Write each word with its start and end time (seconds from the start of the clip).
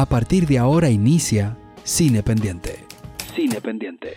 A 0.00 0.06
partir 0.06 0.46
de 0.46 0.56
ahora 0.56 0.88
inicia 0.88 1.58
Cine 1.84 2.22
Pendiente. 2.22 2.86
Cine 3.36 3.60
Pendiente. 3.60 4.16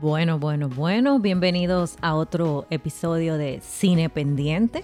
Bueno, 0.00 0.38
bueno, 0.38 0.70
bueno, 0.70 1.18
bienvenidos 1.18 1.98
a 2.00 2.14
otro 2.14 2.66
episodio 2.70 3.36
de 3.36 3.60
Cine 3.60 4.08
Pendiente, 4.08 4.82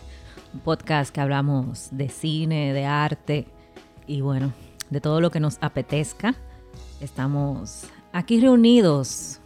un 0.52 0.60
podcast 0.60 1.10
que 1.10 1.22
hablamos 1.22 1.88
de 1.90 2.10
cine, 2.10 2.74
de 2.74 2.84
arte 2.84 3.46
y 4.06 4.20
bueno, 4.20 4.52
de 4.90 5.00
todo 5.00 5.22
lo 5.22 5.30
que 5.30 5.40
nos 5.40 5.56
apetezca. 5.62 6.34
Estamos 7.00 7.84
aquí 8.12 8.42
reunidos 8.42 9.40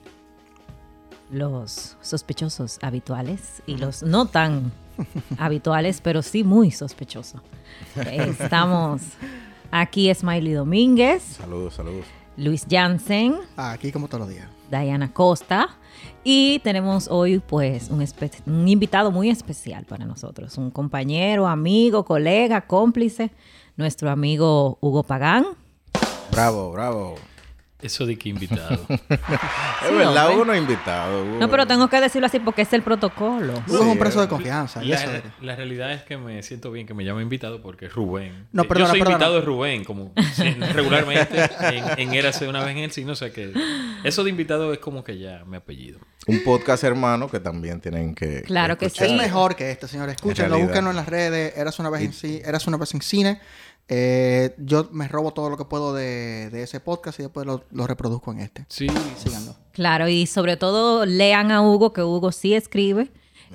los 1.31 1.97
sospechosos 2.01 2.81
habituales 2.83 3.63
y 3.65 3.77
los 3.77 4.03
no 4.03 4.27
tan 4.27 4.73
habituales, 5.39 6.01
pero 6.01 6.23
sí 6.23 6.45
muy 6.45 6.71
sospechosos. 6.71 7.41
Estamos 8.11 9.03
aquí 9.71 10.13
Smiley 10.15 10.53
Domínguez, 10.53 11.23
Saludos, 11.23 11.75
saludos. 11.75 12.05
Luis 12.37 12.67
Jansen, 12.71 13.37
Aquí 13.57 13.93
como 13.93 14.09
todos 14.09 14.21
los 14.21 14.29
días. 14.31 14.49
Diana 14.71 15.13
Costa. 15.13 15.69
Y 16.23 16.61
tenemos 16.61 17.09
hoy 17.09 17.39
pues 17.39 17.91
un, 17.91 18.05
un 18.47 18.69
invitado 18.69 19.11
muy 19.11 19.31
especial 19.31 19.85
para 19.85 20.05
nosotros, 20.05 20.57
un 20.59 20.71
compañero, 20.71 21.47
amigo, 21.47 22.05
colega, 22.05 22.63
cómplice, 22.63 23.31
nuestro 23.77 24.11
amigo 24.11 24.79
Hugo 24.81 25.03
Pagán. 25.03 25.47
Bravo, 26.31 26.73
bravo. 26.73 27.17
Eso 27.83 28.07
de 28.07 28.17
que 28.19 28.29
invitado. 28.29 28.79
es 28.89 29.97
verdad, 29.97 30.27
hombre. 30.29 30.35
Hugo 30.37 30.45
no 30.45 30.53
es 30.55 30.61
invitado. 30.61 31.25
No, 31.39 31.49
pero 31.51 31.67
tengo 31.67 31.89
que 31.89 32.01
decirlo 32.01 32.27
así 32.27 32.39
porque 32.41 32.63
es 32.63 32.73
el 32.73 32.83
protocolo. 32.83 33.55
Es 33.67 33.73
un 33.73 33.99
preso 33.99 34.21
de 34.21 34.29
confianza. 34.29 34.83
y 34.85 34.93
eso 34.93 35.07
la, 35.07 35.13
de- 35.13 35.23
la 35.41 35.57
realidad 35.57 35.93
es 35.93 36.03
que 36.03 36.17
me 36.17 36.43
siento 36.43 36.71
bien 36.71 36.87
que 36.87 36.95
me 36.95 37.05
llame 37.05 37.23
invitado 37.23 37.63
porque 37.63 37.87
es 37.87 37.95
Rubén. 37.95 38.49
No, 38.53 38.63
Eh, 38.63 38.67
perdona, 38.67 38.87
Yo 38.87 38.91
soy 38.91 38.99
perdona. 39.01 39.15
invitado 39.17 39.35
de 39.37 39.41
Rubén, 39.43 39.85
como 39.85 40.13
sí, 40.35 40.51
regularmente 40.75 41.51
en, 41.61 41.85
en 41.99 42.15
Érase 42.15 42.47
una 42.49 42.61
vez 42.65 42.77
en 42.77 42.85
el 42.85 42.91
cine. 42.93 43.13
O 43.13 43.17
sea 43.17 43.31
que 43.31 43.53
eso 44.05 44.25
de 44.25 44.31
invitado 44.31 44.73
es 44.73 44.79
como 44.79 45.03
que 45.05 45.19
ya 45.19 45.45
mi 45.47 45.57
apellido. 45.57 45.99
Un 46.27 46.45
podcast 46.45 46.85
hermano 46.85 47.29
que 47.31 47.41
también 47.41 47.81
tienen 47.81 48.15
que. 48.15 48.43
Claro 48.43 48.77
que 48.77 48.87
escuchar. 48.87 49.07
Es 49.07 49.13
Sí. 49.13 49.19
mejor 49.19 49.57
que 49.57 49.71
este, 49.71 49.89
señores. 49.89 50.17
Escúchenlo, 50.17 50.59
búsquenlo 50.59 50.91
en 50.91 50.97
las 50.97 51.09
redes. 51.09 51.57
Eras 51.57 51.79
una 51.79 51.89
vez 51.91 52.03
en, 52.03 52.13
ci- 52.13 52.47
Eras 52.47 52.67
una 52.67 52.77
vez 52.77 52.93
en 52.95 53.01
cine. 53.01 53.41
Eh, 53.93 54.55
yo 54.59 54.89
me 54.93 55.09
robo 55.09 55.33
todo 55.33 55.51
lo 55.51 55.57
que 55.57 55.65
puedo 55.65 55.93
de, 55.93 56.49
de 56.51 56.63
ese 56.63 56.79
podcast 56.79 57.19
y 57.19 57.25
después 57.25 57.45
lo, 57.45 57.65
lo 57.73 57.87
reproduzco 57.89 58.31
en 58.31 58.39
este. 58.39 58.65
Sí, 58.69 58.87
Síganlo. 59.19 59.57
Claro, 59.73 60.07
y 60.09 60.27
sobre 60.27 60.57
todo 60.57 61.05
lean 61.07 61.51
a 61.51 61.61
Hugo, 61.63 61.93
que 61.93 62.03
Hugo 62.03 62.31
sí 62.31 62.55
escribe 62.55 63.11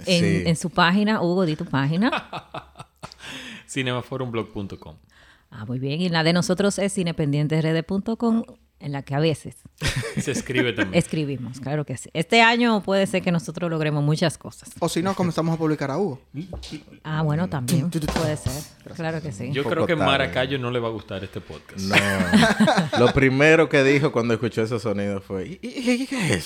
en, 0.05 0.23
Sí. 0.23 0.43
en 0.45 0.55
su 0.57 0.69
página. 0.71 1.21
Hugo, 1.21 1.45
di 1.45 1.55
tu 1.55 1.63
página. 1.65 2.11
cinemaforumblog.com. 3.69 4.95
Ah, 5.51 5.65
muy 5.65 5.79
bien. 5.79 6.01
Y 6.01 6.09
la 6.09 6.23
de 6.23 6.33
nosotros 6.33 6.79
es 6.79 6.93
cinependientesrd.com, 6.93 8.43
en 8.85 8.91
la 8.91 9.01
que 9.01 9.15
a 9.15 9.19
veces 9.19 9.55
Se 10.21 10.31
escribe 10.31 10.71
también. 10.73 10.97
escribimos, 10.97 11.59
claro 11.59 11.85
que 11.85 11.97
sí. 11.97 12.09
Este 12.13 12.41
año 12.41 12.81
puede 12.83 13.07
ser 13.07 13.21
que 13.23 13.31
nosotros 13.31 13.69
logremos 13.69 14.03
muchas 14.03 14.37
cosas. 14.37 14.69
O 14.79 14.87
si 14.87 15.01
no, 15.01 15.15
comenzamos 15.15 15.55
a 15.55 15.57
publicar 15.57 15.89
a 15.91 15.97
Hugo. 15.97 16.21
Ah, 17.03 17.21
bueno, 17.23 17.49
también 17.49 17.89
puede 17.89 18.37
ser. 18.37 18.63
Claro 18.95 19.21
que 19.21 19.31
sí. 19.31 19.51
Yo 19.51 19.63
creo 19.63 19.85
que 19.87 19.95
tarde. 19.95 20.05
Maracayo 20.05 20.59
no 20.59 20.69
le 20.71 20.79
va 20.79 20.87
a 20.87 20.91
gustar 20.91 21.23
este 21.23 21.41
podcast. 21.41 21.79
No. 21.81 21.95
Lo 22.99 23.11
primero 23.13 23.67
que 23.69 23.83
dijo 23.83 24.11
cuando 24.11 24.33
escuchó 24.35 24.61
esos 24.61 24.81
sonidos 24.83 25.23
fue: 25.25 25.47
¿Y, 25.47 25.59
y- 25.67 25.91
y 26.03 26.07
qué 26.07 26.33
es? 26.35 26.45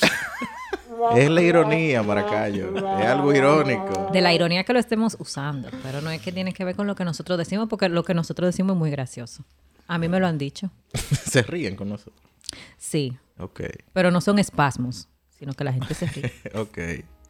es 1.15 1.29
la 1.29 1.41
ironía, 1.41 2.01
Maracayo. 2.03 2.75
Es 2.75 3.05
algo 3.05 3.33
irónico. 3.33 4.09
De 4.11 4.21
la 4.21 4.33
ironía 4.33 4.63
que 4.63 4.73
lo 4.73 4.79
estemos 4.79 5.15
usando, 5.19 5.69
pero 5.83 6.01
no 6.01 6.09
es 6.09 6.21
que 6.21 6.31
tiene 6.31 6.53
que 6.53 6.63
ver 6.65 6.75
con 6.75 6.87
lo 6.87 6.95
que 6.95 7.03
nosotros 7.05 7.37
decimos, 7.37 7.67
porque 7.69 7.89
lo 7.89 8.03
que 8.03 8.13
nosotros 8.13 8.47
decimos 8.47 8.73
es 8.75 8.79
muy 8.79 8.91
gracioso. 8.91 9.43
A 9.87 9.97
mí 9.97 10.07
me 10.07 10.19
lo 10.19 10.27
han 10.27 10.37
dicho. 10.37 10.69
Se 11.25 11.41
ríen 11.41 11.75
con 11.75 11.89
nosotros. 11.89 12.28
Sí, 12.77 13.17
Ok, 13.39 13.61
pero 13.93 14.11
no 14.11 14.19
son 14.19 14.37
espasmos, 14.37 15.07
sino 15.29 15.53
que 15.53 15.63
la 15.63 15.71
gente 15.71 15.93
se 15.93 16.05
ríe. 16.07 16.33
ok. 16.55 16.77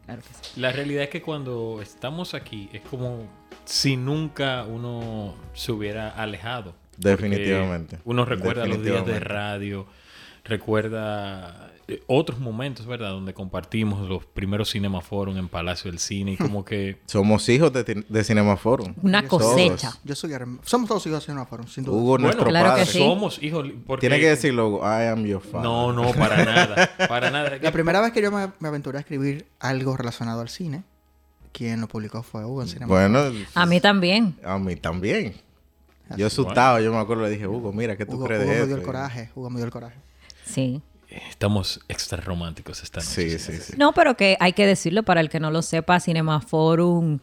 Claro 0.06 0.22
que 0.24 0.34
sí. 0.34 0.60
La 0.60 0.72
realidad 0.72 1.04
es 1.04 1.10
que 1.10 1.22
cuando 1.22 1.82
estamos 1.84 2.34
aquí 2.34 2.68
es 2.74 2.82
como 2.82 3.30
si 3.64 3.96
nunca 3.96 4.64
uno 4.64 5.36
se 5.54 5.72
hubiera 5.72 6.10
alejado. 6.10 6.74
Definitivamente. 6.98 8.00
Uno 8.06 8.26
recuerda 8.26 8.66
los 8.66 8.84
días 8.84 9.06
de 9.06 9.20
radio, 9.20 9.86
recuerda 10.44 11.72
otros 12.08 12.40
momentos, 12.40 12.86
¿verdad? 12.86 13.10
Donde 13.12 13.34
compartimos 13.34 14.08
los 14.08 14.26
primeros 14.26 14.70
Cinema 14.70 15.02
Forum 15.02 15.38
en 15.38 15.48
Palacio 15.48 15.90
del 15.92 16.00
Cine 16.00 16.34
y 16.34 16.38
como 16.38 16.64
que... 16.66 17.00
Somos 17.06 17.48
hijos 17.50 17.72
de, 17.74 17.84
de 18.08 18.24
Cinema 18.24 18.56
Forum. 18.58 18.94
Una 19.02 19.28
Todos. 19.28 19.44
cosecha. 19.54 19.94
Yo 20.04 20.16
soy. 20.16 20.32
Somos 20.64 20.88
todos 20.90 21.06
hijos 21.08 21.20
de 21.22 21.26
Cinema 21.26 21.46
Forum, 21.46 21.68
sin 21.68 21.84
duda. 21.84 21.98
Hugo, 21.98 22.18
nuestro 22.18 22.46
Claro 22.46 22.70
que 22.76 22.82
padre. 22.82 22.86
sí. 22.92 23.00
somos 23.00 23.42
hijos... 23.44 23.68
Porque... 23.86 24.08
Tiene 24.08 24.20
que 24.22 24.30
decirlo, 24.30 24.68
Hugo, 24.70 24.80
I 24.84 25.08
am 25.08 25.26
your 25.26 25.42
father. 25.42 25.62
No, 25.64 25.92
no, 25.94 26.12
para 26.14 26.44
nada. 26.46 26.90
Para 27.08 27.30
nada. 27.32 27.58
La 27.62 27.72
primera 27.72 28.02
vez 28.02 28.12
que 28.12 28.22
yo 28.22 28.32
me, 28.32 28.52
me 28.60 28.68
aventuré 28.68 28.98
a 28.98 29.02
escribir 29.02 29.48
algo 29.60 29.96
relacionado 29.98 30.42
al 30.42 30.50
cine, 30.50 30.84
quien 31.52 31.82
lo 31.82 31.88
publicó 31.88 32.24
fue 32.24 32.46
Hugo 32.46 32.62
en 32.62 32.68
Cinema 32.68 32.94
Bueno, 32.94 33.20
A 33.56 33.66
mí 33.66 33.80
también. 33.80 34.36
a 34.44 34.58
mí 34.60 34.76
también. 34.76 35.34
Yo 36.18 36.26
asustado, 36.26 36.80
yo 36.80 36.92
me 36.92 36.98
acuerdo, 36.98 37.24
le 37.24 37.30
dije, 37.30 37.48
Hugo, 37.48 37.72
mira, 37.72 37.96
¿qué 37.96 38.04
tú 38.06 38.14
Hugo, 38.16 38.26
crees 38.26 38.42
Hugo 38.42 38.52
de 38.54 38.60
me 38.62 38.66
dio 38.68 38.76
el 38.78 38.82
coraje. 38.84 39.30
Hugo 39.36 39.50
me 39.52 39.58
dio 39.58 39.66
el 39.66 39.72
coraje. 39.72 39.96
Sí. 40.44 40.82
Estamos 41.10 41.80
extra 41.88 42.22
románticos 42.22 42.84
esta 42.84 43.00
noche. 43.00 43.30
Sí, 43.32 43.40
sí, 43.40 43.58
sí. 43.58 43.74
No, 43.78 43.94
pero 43.94 44.16
que 44.16 44.38
hay 44.40 44.54
que 44.54 44.68
decirlo 44.68 45.04
para 45.04 45.22
el 45.22 45.30
que 45.30 45.40
no 45.40 45.50
lo 45.50 45.62
sepa, 45.62 46.00
Cinema 46.00 46.40
Forum 46.42 47.20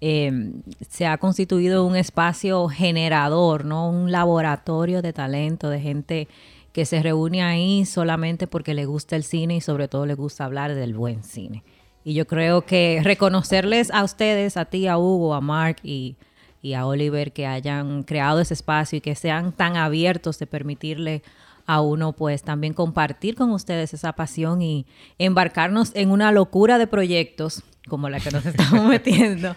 eh, 0.00 0.52
se 0.88 1.06
ha 1.06 1.16
constituido 1.18 1.86
un 1.86 1.96
espacio 1.96 2.68
generador, 2.68 3.64
¿no? 3.64 3.88
Un 3.88 4.12
laboratorio 4.12 5.00
de 5.02 5.12
talento, 5.12 5.70
de 5.70 5.80
gente 5.80 6.28
que 6.72 6.84
se 6.84 7.02
reúne 7.02 7.42
ahí 7.42 7.86
solamente 7.86 8.46
porque 8.46 8.74
le 8.74 8.84
gusta 8.84 9.16
el 9.16 9.24
cine 9.24 9.56
y 9.56 9.60
sobre 9.60 9.88
todo 9.88 10.06
le 10.06 10.14
gusta 10.14 10.44
hablar 10.44 10.74
del 10.74 10.94
buen 10.94 11.22
cine. 11.22 11.64
Y 12.04 12.14
yo 12.14 12.26
creo 12.26 12.66
que 12.66 13.00
reconocerles 13.02 13.90
a 13.92 14.04
ustedes, 14.04 14.56
a 14.56 14.66
ti, 14.66 14.88
a 14.88 14.98
Hugo, 14.98 15.34
a 15.34 15.40
Mark 15.40 15.76
y, 15.82 16.16
y 16.60 16.74
a 16.74 16.84
Oliver 16.86 17.32
que 17.32 17.46
hayan 17.46 18.02
creado 18.02 18.40
ese 18.40 18.54
espacio 18.54 18.98
y 18.98 19.00
que 19.00 19.14
sean 19.14 19.52
tan 19.52 19.76
abiertos 19.76 20.38
de 20.38 20.46
permitirle 20.46 21.22
a 21.66 21.80
uno 21.80 22.12
pues 22.12 22.42
también 22.42 22.74
compartir 22.74 23.34
con 23.34 23.50
ustedes 23.52 23.94
esa 23.94 24.12
pasión 24.12 24.60
y 24.62 24.86
embarcarnos 25.18 25.92
en 25.94 26.10
una 26.10 26.30
locura 26.32 26.78
de 26.78 26.86
proyectos 26.86 27.62
como 27.88 28.08
la 28.08 28.20
que 28.20 28.30
nos 28.30 28.44
estamos 28.46 28.84
metiendo. 28.86 29.54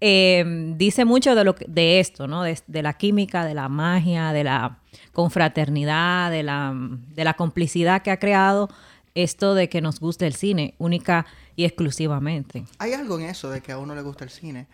eh, 0.00 0.74
dice 0.76 1.04
mucho 1.04 1.34
de, 1.34 1.44
lo 1.44 1.54
que- 1.54 1.66
de 1.68 2.00
esto, 2.00 2.26
¿no? 2.26 2.42
De, 2.42 2.58
de 2.66 2.82
la 2.82 2.92
química, 2.94 3.44
de 3.44 3.54
la 3.54 3.68
magia, 3.68 4.32
de 4.32 4.44
la 4.44 4.78
confraternidad, 5.12 6.30
de 6.30 6.42
la, 6.42 6.72
de 6.74 7.24
la 7.24 7.34
complicidad 7.34 8.02
que 8.02 8.10
ha 8.10 8.18
creado 8.18 8.68
esto 9.14 9.54
de 9.54 9.68
que 9.68 9.80
nos 9.80 10.00
guste 10.00 10.26
el 10.26 10.34
cine, 10.34 10.74
única 10.78 11.26
y 11.56 11.64
exclusivamente. 11.64 12.64
Hay 12.78 12.92
algo 12.92 13.18
en 13.18 13.26
eso 13.26 13.50
de 13.50 13.60
que 13.60 13.72
a 13.72 13.78
uno 13.78 13.94
le 13.94 14.02
gusta 14.02 14.24
el 14.24 14.30
cine, 14.30 14.66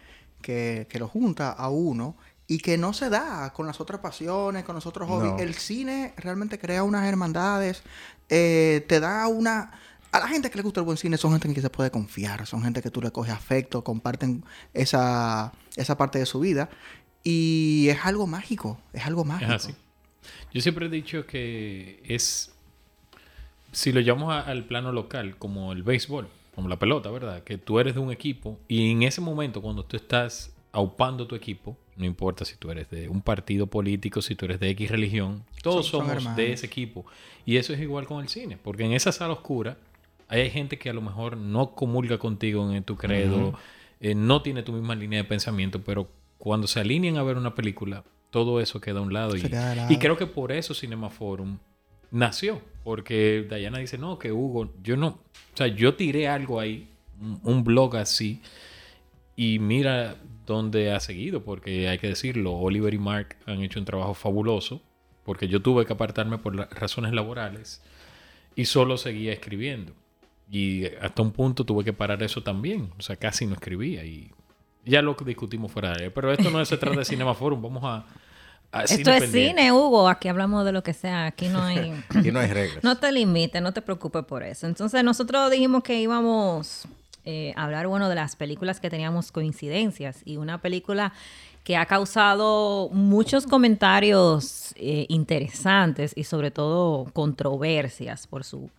que, 0.43 0.87
que 0.89 0.99
lo 0.99 1.09
junta 1.09 1.51
a 1.53 1.69
uno 1.69 2.17
y 2.51 2.59
que 2.59 2.77
no 2.77 2.93
se 2.93 3.09
da 3.11 3.53
con 3.53 3.69
las 3.69 3.81
otras 3.81 4.01
pasiones, 4.01 4.65
con 4.65 4.75
los 4.75 4.85
otros 4.85 5.09
hobbies. 5.09 5.35
No. 5.35 5.39
El 5.39 5.55
cine 5.55 6.15
realmente 6.17 6.59
crea 6.59 6.83
unas 6.83 7.07
hermandades, 7.07 7.85
eh, 8.29 8.85
te 8.89 8.99
da 8.99 9.29
una... 9.29 9.71
A 10.11 10.19
la 10.19 10.27
gente 10.27 10.51
que 10.51 10.57
le 10.57 10.63
gusta 10.65 10.81
el 10.81 10.85
buen 10.87 10.97
cine 10.99 11.17
son 11.17 11.31
gente 11.31 11.47
en 11.47 11.55
que 11.55 11.61
se 11.61 11.71
puede 11.71 11.93
confiar, 11.93 12.45
son 12.49 12.65
gente 12.65 12.83
que 12.83 12.91
tú 12.91 13.01
le 13.01 13.13
coges 13.13 13.33
afecto, 13.33 13.85
comparten 13.85 14.43
esa, 14.75 15.53
esa 15.77 15.97
parte 15.97 16.19
de 16.19 16.27
su 16.27 16.41
vida 16.41 16.69
y 17.23 17.87
es 17.89 18.05
algo 18.05 18.27
mágico, 18.27 18.81
es 18.93 19.07
algo 19.07 19.21
Es 19.23 19.29
mágico. 19.29 19.53
así. 19.53 19.75
Yo 20.53 20.61
siempre 20.61 20.87
he 20.87 20.89
dicho 20.89 21.27
que 21.29 22.03
es, 22.05 22.51
si 23.71 23.93
lo 23.93 24.01
llamamos 24.01 24.33
a- 24.35 24.41
al 24.41 24.65
plano 24.65 24.91
local, 24.91 25.37
como 25.39 25.73
el 25.73 25.85
béisbol, 25.85 26.29
como 26.57 26.69
la 26.69 26.81
pelota, 26.81 27.11
¿verdad? 27.11 27.45
Que 27.45 27.59
tú 27.59 27.79
eres 27.79 27.95
de 27.95 28.01
un 28.01 28.11
equipo 28.11 28.59
y 28.67 28.91
en 28.91 29.05
ese 29.05 29.21
momento 29.21 29.63
cuando 29.63 29.85
tú 29.85 29.97
estás 29.97 30.51
aupando 30.73 31.27
tu 31.27 31.35
equipo, 31.35 31.77
no 31.97 32.05
importa 32.07 32.45
si 32.45 32.57
tú 32.57 32.71
eres 32.71 32.89
de 32.91 33.09
un 33.09 33.21
partido 33.23 33.67
político, 33.67 34.23
si 34.23 34.35
tú 34.35 34.45
eres 34.47 34.61
de 34.61 34.71
X 34.71 34.91
religión, 34.91 35.45
todos 35.63 35.87
Son- 35.87 36.01
son 36.01 36.01
somos 36.09 36.17
hermanos. 36.17 36.37
de 36.37 36.53
ese 36.53 36.67
equipo. 36.67 37.05
Y 37.45 37.57
eso 37.57 37.73
es 37.73 37.81
igual 37.81 38.07
con 38.07 38.21
el 38.23 38.29
cine, 38.29 38.57
porque 38.63 38.85
en 38.85 38.93
esa 38.93 39.13
sala 39.13 39.33
oscura 39.35 39.77
hay 40.29 40.49
gente 40.51 40.79
que 40.79 40.89
a 40.91 40.93
lo 40.93 41.01
mejor 41.03 41.37
no 41.37 41.75
comulga 41.75 42.19
contigo 42.19 42.73
en 42.73 42.85
tu 42.85 42.97
credo, 42.97 43.59
eh, 44.01 44.15
no 44.15 44.43
tiene 44.43 44.63
tu 44.63 44.73
misma 44.73 44.95
línea 44.95 45.19
de 45.23 45.25
pensamiento, 45.29 45.81
pero 45.83 46.09
cuando 46.39 46.67
se 46.69 46.81
alinean 46.81 47.17
a 47.19 47.23
ver 47.23 47.37
una 47.37 47.55
película, 47.55 48.05
todo 48.31 48.61
eso 48.61 48.81
queda 48.81 49.01
a 49.01 49.03
un 49.03 49.13
lado. 49.13 49.37
Y, 49.37 49.41
lado. 49.43 49.93
y 49.93 49.99
creo 49.99 50.17
que 50.17 50.27
por 50.27 50.53
eso 50.53 50.73
Cinema 50.73 51.11
Forum 51.11 51.59
nació. 52.13 52.61
Porque 52.85 53.47
Diana 53.49 53.79
dice, 53.79 53.99
no, 53.99 54.19
que 54.19 54.33
Hugo, 54.33 54.73
yo 54.83 54.97
no, 54.97 55.09
o 55.09 55.57
sea, 55.57 55.67
yo 55.67 55.95
tiré 55.97 56.29
algo 56.29 56.59
ahí, 56.61 56.89
un, 57.21 57.39
un 57.43 57.63
blog 57.65 57.97
así, 57.97 58.41
y 59.43 59.59
mira 59.59 60.17
dónde 60.47 60.93
ha 60.93 61.01
seguido, 61.01 61.43
porque 61.45 61.89
hay 61.89 61.99
que 61.99 62.09
decirlo, 62.09 62.53
Oliver 62.55 62.93
y 62.93 62.99
Mark 62.99 63.37
han 63.47 63.63
hecho 63.63 63.79
un 63.79 63.85
trabajo 63.85 64.15
fabuloso, 64.15 64.83
porque 65.25 65.49
yo 65.49 65.63
tuve 65.63 65.87
que 65.87 65.93
apartarme 65.93 66.39
por 66.39 66.55
la- 66.57 66.67
razones 66.67 67.13
laborales 67.13 67.81
y 68.57 68.65
solo 68.65 68.97
seguía 68.97 69.33
escribiendo. 69.33 69.93
Y 70.51 70.87
hasta 71.01 71.23
un 71.23 71.31
punto 71.31 71.65
tuve 71.65 71.85
que 71.85 71.93
parar 71.93 72.23
eso 72.23 72.43
también, 72.43 72.91
o 72.99 73.03
sea, 73.03 73.17
casi 73.17 73.47
no 73.47 73.55
escribía 73.55 74.05
y 74.05 74.31
Ya 74.85 75.03
lo 75.03 75.15
discutimos 75.15 75.71
fuera 75.71 75.93
de 75.93 76.07
él. 76.07 76.13
Pero 76.13 76.33
esto 76.33 76.51
no 76.51 76.65
se 76.65 76.77
trata 76.79 76.99
de 76.99 77.05
Cinema 77.05 77.35
Forum. 77.35 77.61
Vamos 77.63 77.85
a... 77.85 78.05
a 78.73 78.83
Esto 78.85 79.11
es 79.13 79.21
pendiente. 79.23 79.49
cine, 79.61 79.73
Hugo. 79.73 80.09
Aquí 80.09 80.27
hablamos 80.29 80.65
de 80.65 80.73
lo 80.73 80.83
que 80.83 80.95
sea. 80.95 81.27
Aquí 81.27 81.49
no 81.49 81.63
hay... 81.63 81.93
Aquí 82.09 82.33
no 82.33 82.41
hay 82.41 82.49
reglas. 82.49 82.83
No 82.83 82.97
te 82.97 83.13
limites, 83.13 83.61
no 83.63 83.73
te 83.73 83.83
preocupes 83.83 84.25
por 84.25 84.43
eso. 84.43 84.67
Entonces, 84.67 85.05
nosotros 85.05 85.51
dijimos 85.51 85.83
que 85.83 86.01
íbamos 86.01 86.89
eh, 87.25 87.53
hablar, 87.57 87.87
bueno, 87.87 88.09
de 88.09 88.15
las 88.15 88.37
películas 88.37 88.81
que 88.81 88.91
teníamos 88.91 89.33
coincidencias. 89.33 90.23
Y 90.25 90.37
una 90.37 90.61
película 90.61 91.13
que 91.65 91.77
ha 91.77 91.87
causado 91.87 92.89
muchos 92.91 93.47
comentarios 93.47 94.73
eh, 94.77 95.07
interesantes 95.09 96.13
y 96.17 96.25
sobre 96.25 96.51
todo 96.51 97.07
controversias 97.13 98.27
por 98.27 98.45
su 98.45 98.71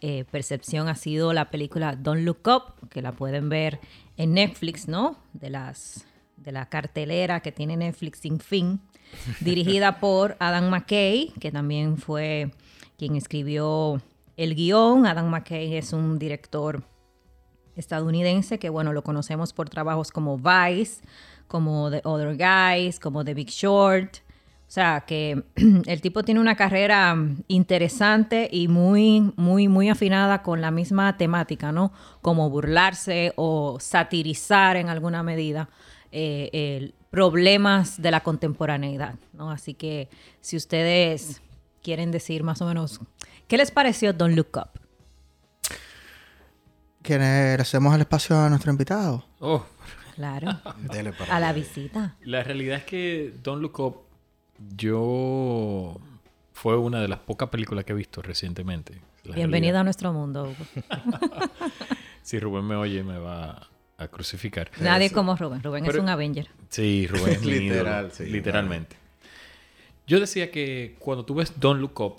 eh, 0.00 0.24
percepción 0.30 0.88
ha 0.88 0.96
sido 0.96 1.32
la 1.32 1.50
película 1.50 1.96
Don't 1.96 2.24
Look 2.24 2.46
Up, 2.46 2.88
que 2.90 3.00
la 3.00 3.12
pueden 3.12 3.48
ver 3.48 3.80
en 4.18 4.34
Netflix, 4.34 4.86
¿no? 4.86 5.16
De 5.32 5.48
las 5.48 6.06
de 6.36 6.52
la 6.52 6.66
cartelera 6.66 7.40
que 7.40 7.52
tiene 7.52 7.76
Netflix 7.76 8.18
sin 8.18 8.38
fin, 8.38 8.80
dirigida 9.40 10.00
por 10.00 10.36
Adam 10.40 10.68
McKay, 10.68 11.32
que 11.40 11.50
también 11.50 11.96
fue 11.96 12.50
quien 12.98 13.16
escribió 13.16 14.02
el 14.36 14.54
guion. 14.54 15.06
Adam 15.06 15.30
McKay 15.30 15.76
es 15.76 15.94
un 15.94 16.18
director 16.18 16.82
estadounidense 17.76 18.58
que, 18.58 18.68
bueno, 18.68 18.92
lo 18.92 19.02
conocemos 19.02 19.52
por 19.52 19.68
trabajos 19.68 20.10
como 20.10 20.38
Vice, 20.38 21.02
como 21.46 21.90
The 21.90 22.02
Other 22.04 22.36
Guys, 22.36 23.00
como 23.00 23.24
The 23.24 23.34
Big 23.34 23.50
Short. 23.50 24.16
O 24.66 24.70
sea, 24.74 25.04
que 25.06 25.44
el 25.86 26.00
tipo 26.00 26.22
tiene 26.22 26.40
una 26.40 26.56
carrera 26.56 27.16
interesante 27.48 28.48
y 28.50 28.68
muy, 28.68 29.32
muy, 29.36 29.68
muy 29.68 29.88
afinada 29.88 30.42
con 30.42 30.60
la 30.60 30.70
misma 30.70 31.16
temática, 31.16 31.72
¿no? 31.72 31.92
Como 32.22 32.50
burlarse 32.50 33.32
o 33.36 33.78
satirizar 33.80 34.76
en 34.76 34.88
alguna 34.88 35.22
medida 35.22 35.68
eh, 36.10 36.92
problemas 37.10 38.02
de 38.02 38.10
la 38.10 38.20
contemporaneidad, 38.20 39.14
¿no? 39.32 39.52
Así 39.52 39.74
que 39.74 40.08
si 40.40 40.56
ustedes 40.56 41.42
quieren 41.82 42.10
decir 42.10 42.42
más 42.42 42.60
o 42.60 42.66
menos, 42.66 43.00
¿qué 43.46 43.56
les 43.56 43.70
pareció 43.70 44.12
Don't 44.12 44.34
Look 44.34 44.56
Up? 44.56 44.83
Que 47.04 47.18
le 47.18 47.54
hacemos 47.54 47.94
el 47.94 48.00
espacio 48.00 48.36
a 48.36 48.48
nuestro 48.48 48.72
invitado. 48.72 49.24
Oh, 49.38 49.64
Claro, 50.14 50.48
Dele 50.92 51.12
para 51.12 51.36
a 51.36 51.40
la 51.40 51.52
visita. 51.52 52.16
La 52.22 52.42
realidad 52.42 52.78
es 52.78 52.84
que 52.84 53.34
Don't 53.42 53.60
Look 53.60 53.80
Up, 53.80 53.96
yo 54.76 56.00
fue 56.52 56.78
una 56.78 57.00
de 57.00 57.08
las 57.08 57.18
pocas 57.18 57.48
películas 57.50 57.84
que 57.84 57.92
he 57.92 57.96
visto 57.96 58.22
recientemente. 58.22 59.00
La 59.24 59.34
Bienvenido 59.34 59.78
a 59.78 59.84
nuestro 59.84 60.12
mundo, 60.12 60.44
Hugo. 60.44 61.50
Si 62.22 62.38
Rubén 62.38 62.64
me 62.64 62.74
oye, 62.74 63.02
me 63.02 63.18
va 63.18 63.68
a 63.98 64.08
crucificar. 64.08 64.70
Nadie 64.80 65.10
como 65.10 65.36
Rubén. 65.36 65.62
Rubén 65.62 65.84
es 65.84 65.94
un 65.96 66.08
Avenger. 66.08 66.48
Sí, 66.70 67.06
Rubén 67.06 67.34
es 67.34 67.40
mi 67.44 67.52
Literal, 67.52 68.04
ídolo, 68.06 68.14
sí. 68.14 68.24
Literalmente. 68.24 68.96
Yo 70.06 70.20
decía 70.20 70.50
que 70.50 70.96
cuando 71.00 71.26
tú 71.26 71.34
ves 71.34 71.52
Don't 71.60 71.82
Look 71.82 72.00
Up, 72.00 72.16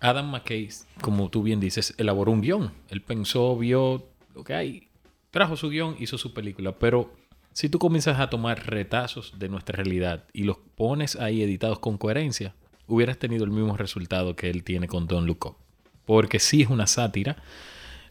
Adam 0.00 0.30
McKay, 0.30 0.70
como 1.02 1.28
tú 1.28 1.42
bien 1.42 1.60
dices, 1.60 1.94
elaboró 1.98 2.32
un 2.32 2.40
guion. 2.40 2.72
Él 2.88 3.02
pensó, 3.02 3.56
vio 3.58 4.08
lo 4.34 4.44
que 4.44 4.54
hay, 4.54 4.88
trajo 5.30 5.56
su 5.56 5.68
guion, 5.68 5.96
hizo 5.98 6.18
su 6.18 6.32
película. 6.32 6.78
Pero 6.78 7.12
si 7.52 7.68
tú 7.68 7.78
comienzas 7.78 8.20
a 8.20 8.30
tomar 8.30 8.66
retazos 8.66 9.38
de 9.38 9.48
nuestra 9.48 9.76
realidad 9.76 10.24
y 10.32 10.44
los 10.44 10.58
pones 10.76 11.16
ahí 11.16 11.42
editados 11.42 11.78
con 11.78 11.98
coherencia, 11.98 12.54
hubieras 12.86 13.18
tenido 13.18 13.44
el 13.44 13.50
mismo 13.50 13.76
resultado 13.76 14.36
que 14.36 14.50
él 14.50 14.64
tiene 14.64 14.88
con 14.88 15.06
Look 15.06 15.46
Up. 15.46 15.56
Porque 16.04 16.38
sí 16.38 16.62
es 16.62 16.68
una 16.68 16.86
sátira. 16.86 17.36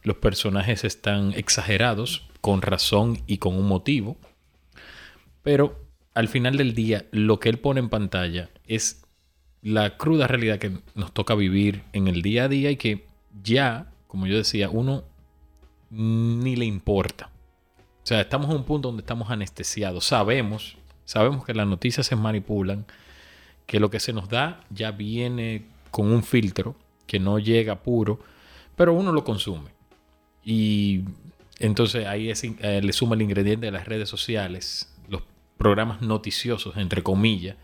Los 0.04 0.18
personajes 0.18 0.84
están 0.84 1.34
exagerados, 1.34 2.28
con 2.42 2.62
razón 2.62 3.22
y 3.28 3.38
con 3.38 3.56
un 3.56 3.68
motivo. 3.68 4.18
Pero 5.44 5.86
al 6.14 6.28
final 6.28 6.58
del 6.58 6.74
día, 6.74 7.06
lo 7.12 7.40
que 7.40 7.50
él 7.50 7.60
pone 7.60 7.80
en 7.80 7.90
pantalla 7.90 8.50
es 8.66 9.04
la 9.62 9.98
cruda 9.98 10.28
realidad 10.28 10.58
que 10.58 10.72
nos 10.96 11.14
toca 11.14 11.36
vivir 11.36 11.84
en 11.94 12.08
el 12.08 12.22
día 12.22 12.46
a 12.46 12.48
día 12.48 12.72
y 12.72 12.78
que 12.78 13.06
ya, 13.44 13.92
como 14.08 14.28
yo 14.28 14.38
decía, 14.38 14.70
uno 14.70 15.04
ni 15.92 16.56
le 16.56 16.66
importa. 16.66 17.30
O 18.04 18.08
sea, 18.08 18.22
estamos 18.22 18.50
en 18.50 18.58
un 18.58 18.64
punto 18.64 18.88
donde 18.88 19.02
estamos 19.02 19.30
anestesiados. 19.30 20.06
Sabemos, 20.06 20.78
sabemos 21.06 21.46
que 21.46 21.54
las 21.54 21.68
noticias 21.68 22.08
se 22.08 22.16
manipulan, 22.16 22.86
que 23.68 23.80
lo 23.80 23.92
que 23.92 24.00
se 24.00 24.14
nos 24.14 24.30
da 24.30 24.62
ya 24.70 24.92
viene 24.92 25.66
con 25.92 26.12
un 26.12 26.24
filtro, 26.24 26.76
que 27.06 27.20
no 27.20 27.38
llega 27.38 27.84
puro, 27.84 28.20
pero 28.76 28.94
uno 28.94 29.12
lo 29.12 29.24
consume. 29.24 29.70
Y 30.44 31.02
entonces 31.60 32.08
ahí 32.08 32.32
eh, 32.32 32.82
le 32.82 32.94
suma 32.94 33.16
el 33.16 33.22
ingrediente 33.22 33.68
de 33.68 33.72
las 33.72 33.86
redes 33.86 34.10
sociales, 34.10 34.92
los 35.10 35.22
programas 35.58 36.02
noticiosos, 36.02 36.78
entre 36.78 37.04
comillas, 37.04 37.56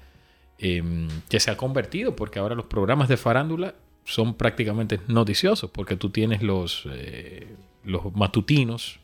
eh, 0.59 0.83
que 1.30 1.39
se 1.39 1.50
ha 1.50 1.57
convertido, 1.57 2.15
porque 2.15 2.39
ahora 2.39 2.56
los 2.56 2.65
programas 2.65 3.07
de 3.07 3.18
farándula 3.18 3.73
son 4.07 4.36
prácticamente 4.36 5.01
noticiosos, 5.07 5.69
porque 5.69 5.98
tú 5.98 6.09
tienes 6.09 6.42
los, 6.42 6.88
eh, 6.89 7.45
los 7.83 8.15
matutinos. 8.15 9.00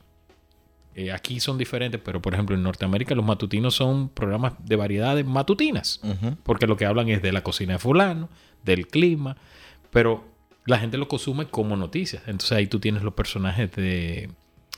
eh, 0.96 1.12
aquí 1.12 1.40
son 1.40 1.58
diferentes, 1.58 2.00
pero 2.04 2.22
por 2.22 2.34
ejemplo 2.34 2.56
en 2.56 2.64
Norteamérica 2.64 3.14
los 3.16 3.26
matutinos 3.26 3.76
son 3.76 4.10
programas 4.10 4.54
de 4.64 4.76
variedades 4.76 5.26
matutinas, 5.26 6.00
porque 6.44 6.68
lo 6.68 6.78
que 6.78 6.86
hablan 6.86 7.10
es 7.10 7.22
de 7.22 7.32
la 7.32 7.42
cocina 7.42 7.74
de 7.74 7.80
fulano, 7.80 8.30
del 8.64 8.88
clima, 8.88 9.36
pero 9.92 10.24
la 10.66 10.78
gente 10.80 10.98
lo 10.98 11.08
consume 11.08 11.48
como 11.48 11.76
noticias. 11.76 12.24
Entonces 12.28 12.54
ahí 12.54 12.68
tú 12.68 12.80
tienes 12.80 13.04
los 13.04 13.14
personajes 13.16 13.72
de 13.72 14.30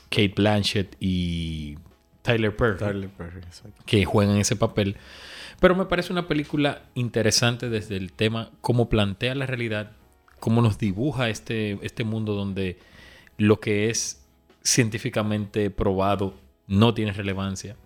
Kate 0.08 0.32
Blanchett 0.34 0.96
y 0.98 1.76
Tyler 2.22 2.56
Perry 2.56 2.78
Tyler 2.78 3.10
Perry, 3.10 3.42
que 3.84 4.04
juegan 4.04 4.38
ese 4.38 4.56
papel. 4.56 4.96
Pero 5.60 5.76
me 5.76 5.84
parece 5.84 6.12
una 6.12 6.26
película 6.26 6.82
interesante 6.94 7.68
desde 7.68 7.96
el 7.96 8.12
tema, 8.12 8.50
cómo 8.60 8.88
plantea 8.88 9.34
la 9.34 9.46
realidad, 9.46 9.92
cómo 10.40 10.62
nos 10.62 10.78
dibuja 10.78 11.28
este, 11.28 11.78
este 11.82 12.04
mundo 12.04 12.34
donde 12.34 12.78
lo 13.38 13.60
que 13.60 13.90
es 13.90 14.24
científicamente 14.62 15.70
probado 15.70 16.34
no 16.66 16.94
tiene 16.94 17.12
relevancia 17.12 17.76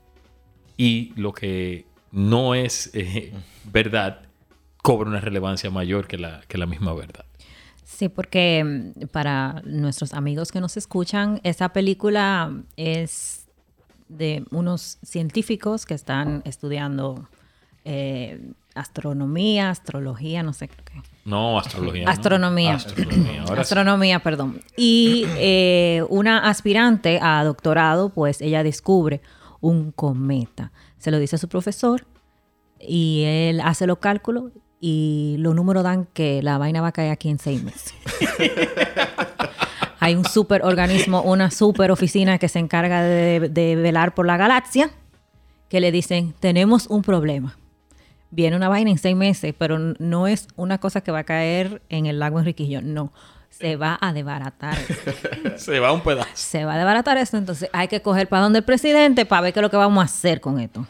y 0.77 1.13
lo 1.17 1.33
que 1.33 1.87
no 2.11 2.55
es 2.55 2.91
eh, 2.95 3.33
verdad 3.65 4.23
cobra 4.83 5.09
una 5.09 5.21
relevancia 5.21 5.71
mayor 5.71 6.07
que 6.07 6.19
la, 6.19 6.41
que 6.49 6.59
la 6.59 6.67
misma 6.67 6.95
verdad. 6.95 7.27
Sí, 7.85 8.09
porque 8.09 8.65
mm, 8.65 9.09
para 9.09 9.63
nuestros 9.65 10.15
amigos 10.15 10.53
que 10.53 10.61
nos 10.61 10.77
escuchan, 10.77 11.41
esa 11.45 11.71
película 11.73 12.51
es 12.77 13.47
de 14.09 14.45
unos 14.51 14.99
científicos 15.03 15.87
que 15.87 15.95
están 15.95 16.43
estudiando 16.45 17.29
eh, 17.85 18.53
astronomía, 18.75 19.71
astrología, 19.71 20.43
no 20.43 20.53
sé 20.53 20.69
creo 20.69 20.85
que. 20.85 21.11
No, 21.25 21.59
astrología. 21.59 22.05
¿no? 22.05 22.11
Astronomía. 22.11 22.75
Astronomía. 22.75 23.47
Sí. 23.47 23.53
Astronomía, 23.57 24.19
perdón. 24.21 24.61
Y 24.77 25.25
eh, 25.37 26.05
una 26.09 26.49
aspirante 26.49 27.19
a 27.23 27.45
doctorado, 27.45 28.11
pues 28.11 28.41
ella 28.41 28.63
descubre 28.63 29.21
un 29.61 29.93
cometa. 29.93 30.73
Se 30.99 31.11
lo 31.11 31.19
dice 31.19 31.37
a 31.37 31.39
su 31.39 31.49
profesor 31.49 32.07
y 32.81 33.25
él 33.27 33.61
hace 33.61 33.87
los 33.87 33.99
cálculos 33.99 34.53
y 34.81 35.37
los 35.39 35.55
números 35.55 35.85
dan 35.85 36.07
que 36.07 36.43
la 36.43 36.57
vaina 36.59 36.81
va 36.81 36.89
a 36.89 36.93
caer 36.93 37.13
aquí 37.13 37.29
en 37.29 37.39
seis 37.39 37.63
meses. 37.63 37.95
Hay 40.01 40.15
un 40.15 40.25
super 40.25 40.65
organismo, 40.65 41.21
una 41.21 41.51
super 41.51 41.91
oficina 41.91 42.39
que 42.39 42.49
se 42.49 42.59
encarga 42.59 43.03
de, 43.03 43.51
de 43.51 43.77
velar 43.77 44.15
por 44.15 44.27
la 44.27 44.39
galaxia, 44.39 44.91
que 45.69 45.81
le 45.81 45.93
dicen, 45.93 46.35
tenemos 46.41 46.87
un 46.87 47.03
problema. 47.03 47.60
Viene 48.31 48.57
una 48.57 48.69
vaina 48.69 48.91
en 48.91 48.99
seis 48.99 49.17
meses, 49.17 49.55
pero 49.57 49.79
no 49.79 50.27
es 50.27 50.49
una 50.57 50.79
cosa 50.79 51.01
que 51.01 51.11
va 51.11 51.21
a 51.21 51.25
caer 51.25 51.83
en 51.89 52.07
el 52.07 52.19
lago 52.19 52.39
Enriquillo, 52.39 52.81
no. 52.83 53.13
Se 53.51 53.77
va 53.77 53.99
a 54.01 54.13
desbaratar. 54.13 54.79
Se 55.57 55.81
va 55.81 55.93
un 55.93 56.03
pedazo. 56.03 56.31
se 56.35 56.65
va 56.65 56.75
a 56.75 56.77
desbaratar 56.77 57.19
esto, 57.19 57.37
entonces 57.37 57.69
hay 57.73 57.89
que 57.89 58.01
coger 58.01 58.29
para 58.29 58.45
donde 58.45 58.61
el 58.61 58.65
presidente 58.65 59.27
para 59.27 59.43
ver 59.43 59.53
qué 59.53 59.59
es 59.59 59.63
lo 59.63 59.71
que 59.71 59.77
vamos 59.77 60.01
a 60.01 60.05
hacer 60.05 60.41
con 60.41 60.61
esto. 60.61 60.87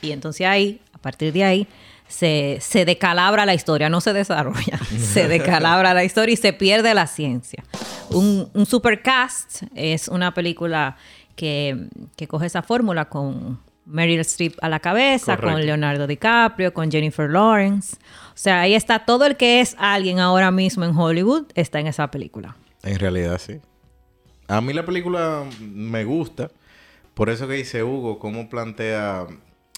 Y 0.00 0.12
entonces 0.12 0.46
ahí, 0.46 0.80
a 0.92 0.98
partir 0.98 1.32
de 1.32 1.44
ahí, 1.44 1.68
se, 2.06 2.58
se 2.60 2.84
decalabra 2.84 3.44
la 3.46 3.54
historia, 3.54 3.88
no 3.88 4.00
se 4.00 4.12
desarrolla, 4.12 4.78
se 4.98 5.26
decalabra 5.28 5.94
la 5.94 6.04
historia 6.04 6.32
y 6.32 6.36
se 6.36 6.52
pierde 6.52 6.94
la 6.94 7.06
ciencia. 7.06 7.64
Un, 8.10 8.48
un 8.54 8.66
supercast 8.66 9.62
es 9.74 10.08
una 10.08 10.32
película 10.32 10.96
que, 11.34 11.88
que 12.16 12.28
coge 12.28 12.46
esa 12.46 12.62
fórmula 12.62 13.06
con 13.06 13.58
Meryl 13.86 14.20
Streep 14.20 14.54
a 14.62 14.68
la 14.68 14.80
cabeza, 14.80 15.36
Correcto. 15.36 15.56
con 15.56 15.66
Leonardo 15.66 16.06
DiCaprio, 16.06 16.72
con 16.72 16.90
Jennifer 16.90 17.28
Lawrence. 17.30 17.96
O 17.96 18.36
sea, 18.36 18.62
ahí 18.62 18.74
está 18.74 19.04
todo 19.04 19.26
el 19.26 19.36
que 19.36 19.60
es 19.60 19.76
alguien 19.78 20.18
ahora 20.18 20.50
mismo 20.50 20.84
en 20.84 20.96
Hollywood, 20.96 21.46
está 21.54 21.80
en 21.80 21.86
esa 21.86 22.10
película. 22.10 22.56
En 22.82 22.98
realidad 22.98 23.38
sí. 23.38 23.60
A 24.48 24.60
mí 24.60 24.72
la 24.72 24.84
película 24.84 25.44
me 25.60 26.04
gusta. 26.04 26.50
Por 27.14 27.30
eso 27.30 27.46
que 27.46 27.54
dice 27.54 27.82
Hugo, 27.82 28.18
cómo 28.18 28.48
plantea 28.48 29.26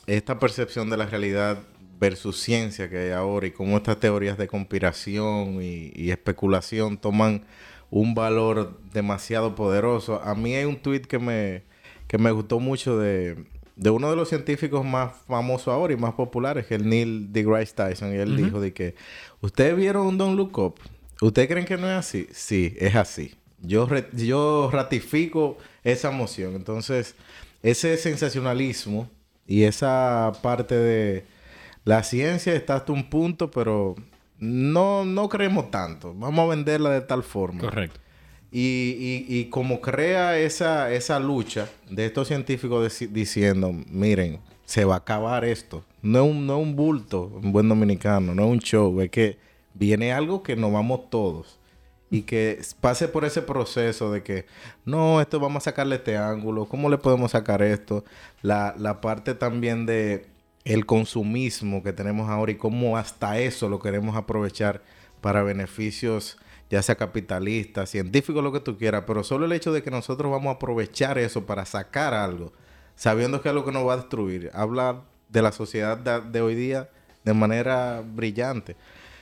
esta 0.07 0.39
percepción 0.39 0.89
de 0.91 0.97
la 0.97 1.07
realidad 1.07 1.59
versus 1.99 2.41
ciencia 2.41 2.89
que 2.91 2.99
hay 2.99 3.11
ahora 3.11 3.47
y 3.47 3.51
cómo 3.53 3.77
estas 3.77 3.99
teorías 3.99 4.39
de 4.39 4.49
conspiración 4.49 5.63
y, 5.63 5.93
y 5.95 6.11
especulación 6.11 6.99
toman 6.99 7.45
un 7.91 8.15
valor 8.15 8.79
demasiado 8.93 9.55
poderoso. 9.55 10.21
A 10.23 10.35
mí 10.35 10.55
hay 10.55 10.65
un 10.65 10.77
tweet 10.77 11.03
que 11.03 11.19
me, 11.19 11.63
que 12.07 12.19
me 12.19 12.31
gustó 12.31 12.59
mucho 12.61 12.99
de, 12.99 13.47
de 13.77 13.91
uno 13.91 14.11
de 14.11 14.17
los 14.17 14.31
científicos 14.31 14.85
más 14.85 15.13
famosos 15.29 15.69
ahora 15.69 15.93
y 15.93 15.97
más 15.97 16.15
populares, 16.15 16.67
que 16.67 16.75
es 16.75 16.81
el 16.81 16.89
Neil 16.89 17.33
deGrasse 17.33 17.75
Tyson. 17.75 18.13
Y 18.13 18.17
él 18.17 18.37
dijo 18.37 18.59
de 18.61 18.73
que, 18.73 18.95
¿ustedes 19.43 19.77
vieron 19.77 20.07
un 20.07 20.19
Don't 20.19 20.37
Look 20.37 20.59
Up? 20.59 20.75
¿Ustedes 21.21 21.49
creen 21.49 21.67
que 21.67 21.77
no 21.77 21.87
es 21.87 21.97
así? 21.97 22.27
Sí, 22.33 22.75
es 22.79 22.97
así. 22.97 23.35
Yo, 23.61 23.89
yo 24.13 24.71
ratifico 24.73 25.59
esa 25.85 26.11
moción. 26.11 26.55
Entonces, 26.55 27.15
ese 27.63 27.97
sensacionalismo 27.99 29.09
y 29.47 29.65
esa 29.65 30.33
parte 30.43 30.75
de 30.75 31.25
la 31.85 32.03
ciencia 32.03 32.55
está 32.55 32.77
hasta 32.77 32.93
un 32.93 33.09
punto, 33.09 33.51
pero 33.51 33.95
no, 34.39 35.05
no 35.05 35.29
creemos 35.29 35.71
tanto. 35.71 36.15
Vamos 36.15 36.47
a 36.47 36.49
venderla 36.49 36.91
de 36.91 37.03
tal 37.03 37.23
forma. 37.23 37.61
Correcto. 37.61 38.01
Y, 38.51 39.47
como 39.51 39.81
crea 39.81 40.39
esa, 40.39 40.93
esa 40.93 41.19
lucha 41.19 41.69
de 41.91 42.07
estos 42.07 42.29
científicos 42.29 42.99
diciendo, 43.11 43.73
miren, 43.91 44.41
se 44.65 44.85
va 44.85 44.95
a 44.95 44.99
acabar 44.99 45.45
esto. 45.45 45.85
No 46.03 46.25
es 46.25 46.31
un, 46.31 46.47
no 46.47 46.59
un 46.59 46.77
bulto, 46.77 47.31
un 47.43 47.53
buen 47.53 47.69
dominicano, 47.69 48.35
no 48.35 48.45
es 48.45 48.51
un 48.51 48.61
show, 48.61 49.01
es 49.01 49.11
que 49.11 49.39
viene 49.75 50.13
algo 50.13 50.43
que 50.43 50.57
nos 50.57 50.73
vamos 50.73 51.11
todos. 51.11 51.59
Y 52.09 52.23
que 52.23 52.61
pase 52.81 53.09
por 53.09 53.25
ese 53.25 53.43
proceso 53.43 54.13
de 54.13 54.23
que, 54.23 54.47
no, 54.85 55.21
esto 55.21 55.41
vamos 55.41 55.65
a 55.65 55.71
sacarle 55.71 55.97
este 55.97 56.17
ángulo, 56.17 56.67
¿cómo 56.67 56.89
le 56.89 56.99
podemos 56.99 57.33
sacar 57.33 57.63
esto? 57.63 58.05
La, 58.43 58.77
la 58.79 59.01
parte 59.01 59.35
también 59.35 59.87
de 59.87 60.27
el 60.65 60.87
consumismo 60.87 61.83
que 61.83 61.93
tenemos 61.93 62.29
ahora 62.29 62.53
y 62.53 62.57
cómo 62.57 62.97
hasta 62.97 63.39
eso 63.39 63.69
lo 63.69 63.81
queremos 63.81 64.17
aprovechar 64.17 64.83
para 65.21 65.43
beneficios 65.43 66.39
ya 66.71 66.83
sea 66.83 66.97
capitalista, 66.97 67.87
científico, 67.87 68.43
lo 68.43 68.53
que 68.53 68.61
tú 68.61 68.77
quieras, 68.77 69.05
pero 69.07 69.23
solo 69.23 69.47
el 69.47 69.53
hecho 69.53 69.73
de 69.73 69.83
que 69.83 69.91
nosotros 69.91 70.31
vamos 70.31 70.49
a 70.53 70.57
aprovechar 70.57 71.19
eso 71.19 71.47
para 71.47 71.65
sacar 71.65 72.15
algo, 72.15 72.53
sabiendo 72.97 73.41
que 73.41 73.49
es 73.49 73.55
lo 73.55 73.65
que 73.65 73.73
nos 73.73 73.87
va 73.87 73.95
a 73.95 73.99
destruir, 73.99 74.51
habla 74.53 75.03
de 75.29 75.43
la 75.43 75.53
sociedad 75.53 75.97
de, 75.99 76.41
hoy 76.41 76.55
día 76.55 76.89
de 77.25 77.35
manera 77.35 78.03
brillante. 78.05 78.77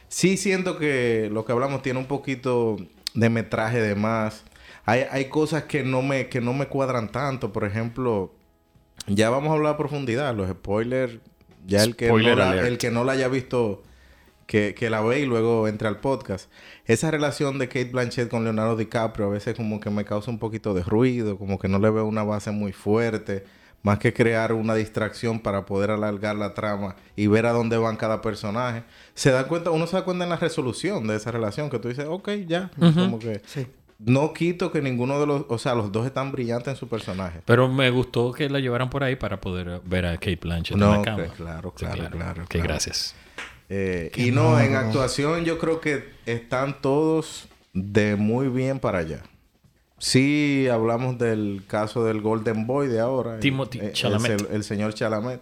Sí 0.09 0.37
siento 0.37 0.79
que 0.79 1.29
lo 1.33 1.45
que 1.45 1.53
hablamos 1.53 1.83
tiene 1.83 1.99
un 1.99 2.07
poquito 2.07 2.77
de 3.15 3.31
metraje 3.31 3.81
de 3.81 3.95
más. 3.95 4.45
Hay, 4.85 5.07
hay 5.11 5.27
cosas 5.27 5.65
que 5.65 5.83
no, 5.83 6.03
me, 6.03 6.29
que 6.29 6.41
no 6.41 6.53
me 6.53 6.67
cuadran 6.67 7.11
tanto. 7.11 7.53
Por 7.53 7.65
ejemplo, 7.65 8.33
ya 9.07 9.31
vamos 9.31 9.51
a 9.51 9.55
hablar 9.55 9.75
a 9.75 9.77
profundidad. 9.79 10.35
Los 10.37 10.51
spoilers, 10.51 11.19
ya 11.67 11.83
el 11.83 11.97
que, 11.97 12.09
no 12.09 12.17
el 12.19 12.79
que 12.79 12.91
no 12.91 13.03
la 13.03 13.13
haya 13.13 13.29
visto 13.29 13.83
que, 14.47 14.75
que, 14.75 14.91
la 14.91 15.01
ve 15.01 15.21
y 15.21 15.27
luego 15.27 15.69
entre 15.69 15.89
al 15.89 16.01
podcast. 16.01 16.51
Esa 16.87 17.11
relación 17.11 17.59
de 17.59 17.69
Kate 17.69 17.91
Blanchett 17.91 18.29
con 18.29 18.45
Leonardo 18.45 18.77
DiCaprio 18.77 19.27
a 19.27 19.31
veces 19.31 19.57
como 19.57 19.81
que 19.81 19.91
me 19.91 20.05
causa 20.05 20.31
un 20.31 20.39
poquito 20.39 20.75
de 20.75 20.83
ruido, 20.83 21.39
como 21.39 21.59
que 21.59 21.69
no 21.69 21.79
le 21.79 21.91
veo 21.91 22.07
una 22.07 22.23
base 22.23 22.51
muy 22.51 22.73
fuerte, 22.73 23.45
más 23.85 23.99
que 23.99 24.13
crear 24.13 24.53
una 24.53 24.75
distracción 24.75 25.41
para 25.41 25.67
poder 25.67 25.91
alargar 25.91 26.37
la 26.37 26.55
trama 26.55 26.97
y 27.17 27.27
ver 27.27 27.47
a 27.47 27.53
dónde 27.53 27.77
van 27.77 27.97
cada 27.97 28.23
personaje. 28.23 28.83
Se 29.15 29.31
da 29.31 29.47
cuenta, 29.47 29.71
uno 29.71 29.87
se 29.87 29.97
da 29.97 30.05
cuenta 30.05 30.25
en 30.25 30.31
la 30.31 30.37
resolución 30.37 31.07
de 31.07 31.17
esa 31.17 31.31
relación, 31.31 31.69
que 31.71 31.79
tú 31.79 31.89
dices, 31.89 32.07
ok, 32.09 32.31
ya, 32.47 32.71
como 32.79 33.19
que... 33.19 33.43
No 33.99 34.33
quito 34.33 34.73
que 34.73 34.83
ninguno 34.83 35.21
de 35.21 35.27
los, 35.27 35.45
o 35.49 35.57
sea, 35.57 35.75
los 35.75 35.93
dos 35.93 36.05
están 36.05 36.33
brillantes 36.33 36.69
en 36.69 36.77
su 36.77 36.89
personaje. 36.89 37.41
Pero 37.45 37.69
me 37.69 37.91
gustó 37.91 38.33
que 38.33 38.51
la 38.51 38.59
llevaran 38.59 38.91
por 38.91 39.05
ahí 39.05 39.15
para 39.15 39.41
poder 39.41 39.81
ver 39.85 40.07
a 40.07 40.15
Kate 40.15 40.41
Blanchett 40.43 40.77
en 40.77 40.81
la 40.81 41.01
cama. 41.03 41.25
claro, 41.37 41.73
claro, 41.73 42.11
claro, 42.11 42.45
Que 42.49 42.61
gracias. 42.61 43.15
Eh, 43.69 44.11
y 44.17 44.31
no, 44.31 44.61
en 44.61 44.77
actuación 44.77 45.45
yo 45.45 45.59
creo 45.59 45.81
que 45.81 46.05
están 46.27 46.81
todos 46.81 47.49
de 47.73 48.17
muy 48.17 48.49
bien 48.49 48.79
para 48.79 48.99
allá. 48.99 49.23
Sí, 49.99 50.69
hablamos 50.71 51.19
del 51.19 51.63
caso 51.67 52.05
del 52.05 52.21
Golden 52.21 52.67
Boy 52.67 52.89
de 52.89 53.01
ahora. 53.01 53.41
Timothy 53.41 53.79
el, 53.81 53.93
Chalamet. 53.93 54.51
El, 54.51 54.65
señor 54.65 54.93
Chalamet. 54.93 55.41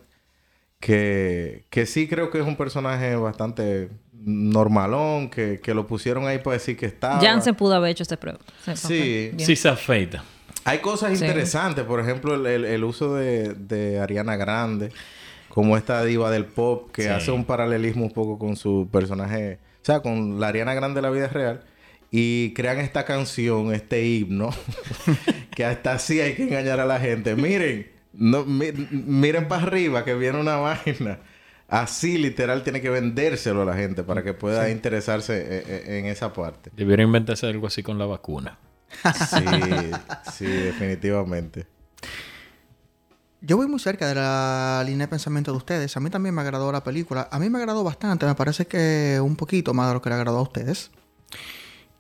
Que, 0.79 1.65
que 1.71 1.87
sí 1.87 2.09
creo 2.09 2.31
que 2.31 2.41
es 2.41 2.47
un 2.47 2.57
personaje 2.57 3.15
bastante 3.17 3.89
normalón, 4.13 5.31
que, 5.31 5.61
que 5.61 5.75
lo 5.75 5.87
pusieron 5.87 6.27
ahí 6.27 6.39
para 6.39 6.55
decir 6.55 6.77
que 6.77 6.87
estaba. 6.87 7.41
se 7.41 7.53
pudo 7.55 7.75
haber 7.75 7.91
hecho 7.91 8.03
este 8.03 8.17
prueba. 8.17 8.39
Sí. 8.75 9.33
Sí 9.39 9.57
se 9.57 9.69
afeita. 9.69 10.23
Hay 10.65 10.79
cosas 10.79 11.21
interesantes. 11.21 11.85
Por 11.85 11.99
ejemplo, 12.01 12.35
el, 12.35 12.65
el 12.65 12.85
uso 12.85 13.15
de, 13.15 13.55
de 13.55 13.99
Ariana 13.99 14.37
Grande 14.37 14.91
como 15.53 15.77
esta 15.77 16.03
diva 16.03 16.31
del 16.31 16.47
pop 16.47 16.91
que 16.93 17.11
hace 17.11 17.31
un 17.31 17.45
paralelismo 17.45 18.05
un 18.07 18.11
poco 18.11 18.39
con 18.39 18.57
su 18.57 18.89
personaje, 18.91 19.59
o 19.83 19.85
sea, 19.85 20.01
con 20.01 20.41
la 20.41 20.49
Ariana 20.49 20.73
Grande 20.73 20.97
de 20.97 21.03
la 21.03 21.11
vida 21.11 21.29
real. 21.29 21.63
Y 22.11 22.55
crean 22.55 22.79
esta 22.79 23.05
canción, 23.05 23.75
este 23.75 24.07
himno, 24.07 24.49
que 25.55 25.67
hasta 25.67 25.93
así 25.93 26.21
hay 26.21 26.37
que 26.37 26.45
engañar 26.45 26.81
a 26.81 26.87
la 26.87 26.99
gente. 26.99 27.37
Miren, 27.37 27.87
no, 28.15 28.47
miren 28.47 29.47
para 29.47 29.65
arriba 29.65 30.07
que 30.07 30.15
viene 30.15 30.41
una 30.41 30.57
vaina. 30.57 31.19
Así 31.69 32.17
literal 32.17 32.63
tiene 32.63 32.81
que 32.81 32.89
vendérselo 32.89 33.61
a 33.61 33.65
la 33.67 33.75
gente 33.75 34.05
para 34.05 34.23
que 34.23 34.33
pueda 34.33 34.71
interesarse 34.71 35.37
en, 35.37 35.53
e, 35.53 35.97
e, 35.97 35.99
en, 35.99 36.07
esa 36.07 36.33
parte. 36.33 36.71
Debería 36.75 37.05
inventarse 37.05 37.47
algo 37.47 37.67
así 37.67 37.83
con 37.83 37.99
la 37.99 38.07
vacuna. 38.07 38.59
Sí, 39.29 39.45
sí, 40.33 40.47
definitivamente. 40.47 41.67
Yo 43.45 43.57
voy 43.57 43.67
muy 43.67 43.81
cerca 43.81 44.07
de 44.07 44.15
la 44.15 44.85
línea 44.87 45.07
de 45.07 45.11
pensamiento 45.11 45.51
de 45.51 45.57
ustedes. 45.57 45.97
A 45.97 46.01
mí 46.01 46.11
también 46.11 46.33
me 46.33 46.43
agradó 46.43 46.71
la 46.71 46.85
película. 46.85 47.29
A 47.33 47.41
mí 47.41 47.51
me 47.51 47.59
agradó 47.59 47.83
bastante. 47.83 48.25
Me 48.25 48.37
parece 48.37 48.67
que 48.67 49.19
un 49.21 49.35
poquito 49.35 49.75
más 49.75 49.89
de 49.89 49.95
lo 49.95 50.01
que 50.01 50.11
le 50.11 50.15
agradó 50.15 50.39
a 50.39 50.43
ustedes. 50.43 50.93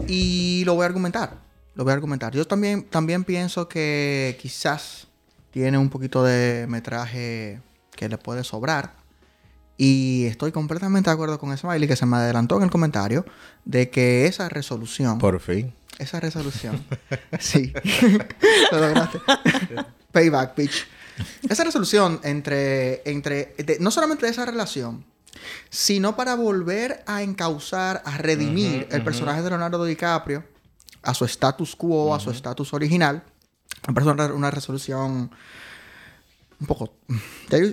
Y 0.06 0.62
lo 0.64 0.76
voy 0.76 0.84
a 0.84 0.86
argumentar. 0.86 1.38
Lo 1.74 1.82
voy 1.82 1.90
a 1.90 1.94
argumentar. 1.94 2.32
Yo 2.32 2.46
también, 2.46 2.84
también 2.84 3.24
pienso 3.24 3.68
que 3.68 4.38
quizás 4.40 5.08
tiene 5.50 5.78
un 5.78 5.90
poquito 5.90 6.22
de 6.22 6.66
metraje 6.68 7.60
que 7.90 8.08
le 8.08 8.18
puede 8.18 8.44
sobrar. 8.44 8.94
Y 9.76 10.26
estoy 10.26 10.52
completamente 10.52 11.10
de 11.10 11.14
acuerdo 11.14 11.40
con 11.40 11.56
Smiley 11.58 11.88
que 11.88 11.96
se 11.96 12.06
me 12.06 12.18
adelantó 12.18 12.58
en 12.58 12.62
el 12.62 12.70
comentario 12.70 13.26
de 13.64 13.90
que 13.90 14.26
esa 14.26 14.48
resolución. 14.48 15.18
Por 15.18 15.40
fin. 15.40 15.74
Esa 15.98 16.20
resolución. 16.20 16.84
sí. 17.40 17.72
lo 18.70 18.78
lograste. 18.78 19.18
Payback, 20.12 20.54
bitch. 20.56 20.86
Esa 21.52 21.64
resolución 21.64 22.18
entre, 22.22 23.02
entre 23.04 23.54
no 23.78 23.90
solamente 23.90 24.24
de 24.24 24.32
esa 24.32 24.46
relación, 24.46 25.04
sino 25.68 26.16
para 26.16 26.34
volver 26.34 27.04
a 27.06 27.22
encauzar, 27.22 28.02
a 28.06 28.16
redimir 28.16 28.88
el 28.90 29.04
personaje 29.04 29.42
de 29.42 29.50
Leonardo 29.50 29.84
DiCaprio 29.84 30.44
a 31.02 31.12
su 31.12 31.26
status 31.26 31.76
quo, 31.76 32.14
a 32.14 32.20
su 32.20 32.30
status 32.30 32.72
original. 32.72 33.22
Me 33.86 33.92
parece 33.92 34.32
una, 34.32 34.50
resolución 34.50 35.30
un 36.58 36.66
poco... 36.66 36.94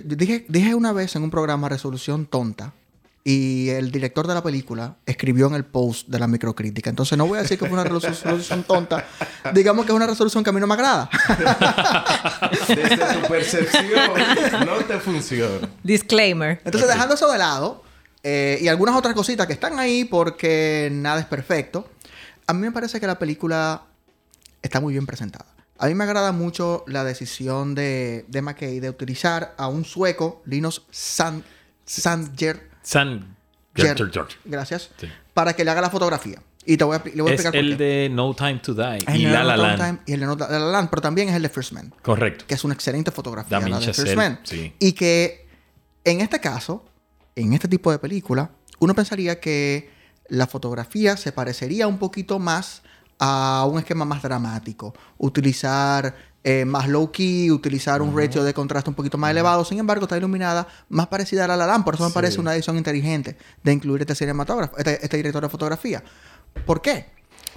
Dije, 0.04 0.44
dije 0.46 0.74
una 0.74 0.92
vez 0.92 1.16
en 1.16 1.22
un 1.22 1.30
programa 1.30 1.70
resolución 1.70 2.26
tonta, 2.26 2.74
y 3.22 3.68
el 3.68 3.90
director 3.90 4.26
de 4.26 4.34
la 4.34 4.42
película 4.42 4.96
escribió 5.04 5.46
en 5.46 5.54
el 5.54 5.64
post 5.64 6.08
de 6.08 6.18
la 6.18 6.26
microcrítica. 6.26 6.88
Entonces 6.88 7.18
no 7.18 7.26
voy 7.26 7.38
a 7.38 7.42
decir 7.42 7.58
que 7.58 7.66
fue 7.66 7.78
una 7.78 7.84
resolución 7.84 8.62
tonta. 8.66 9.04
Digamos 9.52 9.84
que 9.84 9.92
es 9.92 9.96
una 9.96 10.06
resolución 10.06 10.42
que 10.42 10.50
a 10.50 10.52
mí 10.52 10.60
no 10.60 10.66
me 10.66 10.74
agrada. 10.74 11.10
Desde 12.68 12.96
tu 12.96 13.28
percepción 13.28 14.10
no 14.64 14.76
te 14.86 14.98
funciona. 15.00 15.68
Disclaimer. 15.82 16.60
Entonces 16.64 16.88
dejando 16.88 17.14
eso 17.14 17.30
de 17.30 17.38
lado 17.38 17.82
eh, 18.22 18.58
y 18.62 18.68
algunas 18.68 18.96
otras 18.96 19.14
cositas 19.14 19.46
que 19.46 19.52
están 19.52 19.78
ahí 19.78 20.04
porque 20.04 20.88
nada 20.90 21.20
es 21.20 21.26
perfecto, 21.26 21.88
a 22.46 22.54
mí 22.54 22.60
me 22.60 22.72
parece 22.72 23.00
que 23.00 23.06
la 23.06 23.18
película 23.18 23.82
está 24.62 24.80
muy 24.80 24.94
bien 24.94 25.06
presentada. 25.06 25.46
A 25.78 25.86
mí 25.86 25.94
me 25.94 26.04
agrada 26.04 26.32
mucho 26.32 26.84
la 26.86 27.04
decisión 27.04 27.74
de, 27.74 28.24
de 28.28 28.42
McKay 28.42 28.80
de 28.80 28.90
utilizar 28.90 29.54
a 29.56 29.68
un 29.68 29.84
sueco, 29.84 30.42
Linus 30.44 30.82
Sand, 30.90 31.42
Sandger, 31.98 32.70
San 32.82 33.36
Gracias. 34.44 34.90
Para 35.34 35.54
que 35.54 35.64
le 35.64 35.70
haga 35.70 35.80
la 35.80 35.90
fotografía. 35.90 36.42
Y 36.66 36.76
te 36.76 36.84
voy 36.84 36.96
a, 36.96 37.02
le 37.04 37.22
voy 37.22 37.30
a 37.30 37.34
explicar 37.34 37.56
es 37.56 37.60
el 37.60 37.76
de 37.78 38.08
No 38.12 38.34
Time 38.34 38.58
to 38.58 38.74
Die 38.74 38.98
y 39.14 39.26
La 39.26 39.42
La 39.42 39.56
Land. 39.56 40.02
y 40.06 40.12
el 40.12 40.20
de 40.20 40.26
No 40.26 40.36
La 40.36 40.58
Land, 40.58 40.90
pero 40.90 41.02
también 41.02 41.28
es 41.28 41.34
el 41.34 41.42
de 41.42 41.48
First 41.48 41.72
Man. 41.72 41.92
Correcto. 42.02 42.44
Que 42.46 42.54
es 42.54 42.64
una 42.64 42.74
excelente 42.74 43.10
fotografía, 43.10 43.60
la 43.60 43.80
de 43.80 43.92
First 43.92 44.14
Man. 44.14 44.40
Y 44.78 44.92
que 44.92 45.48
en 46.04 46.20
este 46.20 46.40
caso, 46.40 46.84
en 47.34 47.54
este 47.54 47.66
tipo 47.66 47.90
de 47.90 47.98
película, 47.98 48.50
uno 48.78 48.94
pensaría 48.94 49.40
que 49.40 49.90
la 50.28 50.46
fotografía 50.46 51.16
se 51.16 51.32
parecería 51.32 51.86
un 51.86 51.98
poquito 51.98 52.38
más 52.38 52.82
a 53.20 53.66
un 53.70 53.78
esquema 53.78 54.04
más 54.04 54.22
dramático. 54.22 54.94
Utilizar 55.18 56.14
eh, 56.42 56.64
más 56.64 56.88
low 56.88 57.12
key, 57.12 57.50
utilizar 57.50 58.00
un 58.00 58.16
ratio 58.16 58.42
de 58.42 58.54
contraste 58.54 58.88
un 58.88 58.96
poquito 58.96 59.18
más 59.18 59.30
elevado. 59.30 59.62
Sin 59.64 59.78
embargo, 59.78 60.04
está 60.04 60.16
iluminada 60.16 60.66
más 60.88 61.06
parecida 61.08 61.44
a 61.44 61.48
la 61.48 61.56
La 61.56 61.84
Por 61.84 61.94
eso 61.94 62.08
me 62.08 62.14
parece 62.14 62.40
una 62.40 62.54
edición 62.54 62.78
inteligente 62.78 63.36
de 63.62 63.72
incluir 63.72 64.00
este 64.00 64.14
cinematógrafo, 64.14 64.76
este, 64.78 65.04
este, 65.04 65.18
director 65.18 65.42
de 65.42 65.50
fotografía. 65.50 66.02
¿Por 66.64 66.80
qué? 66.80 67.06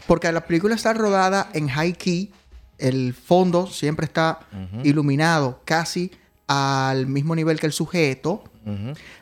Porque 0.05 0.29
la 0.34 0.46
película 0.46 0.75
está 0.75 0.93
rodada 0.93 1.50
en 1.53 1.70
high 1.70 1.93
key. 1.93 2.34
El 2.77 3.13
fondo 3.13 3.67
siempre 3.67 4.05
está 4.05 4.39
iluminado 4.84 5.62
casi 5.63 6.12
al 6.48 7.08
mismo 7.08 7.36
nivel 7.36 7.62
que 7.62 7.67
el 7.67 7.72
sujeto. 7.72 8.43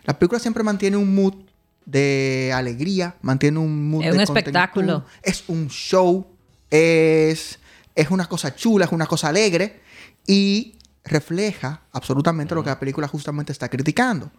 La 0.05 0.17
película 0.17 0.39
siempre 0.39 0.63
mantiene 0.63 0.97
un 0.97 1.13
mood 1.13 1.35
de 1.85 2.51
alegría, 2.53 3.15
mantiene 3.21 3.59
un 3.59 3.89
mood 3.89 4.03
es 4.03 4.13
un 4.13 4.21
espectáculo. 4.21 5.05
Es 5.23 5.43
un 5.47 5.67
show, 5.69 6.27
es 6.69 7.59
es 7.93 8.09
una 8.09 8.27
cosa 8.27 8.55
chula, 8.55 8.85
es 8.85 8.91
una 8.91 9.05
cosa 9.05 9.27
alegre 9.29 9.81
y 10.25 10.75
refleja 11.03 11.81
absolutamente 11.91 12.55
lo 12.55 12.63
que 12.63 12.69
la 12.69 12.79
película 12.79 13.07
justamente 13.07 13.51
está 13.51 13.67
criticando. 13.69 14.31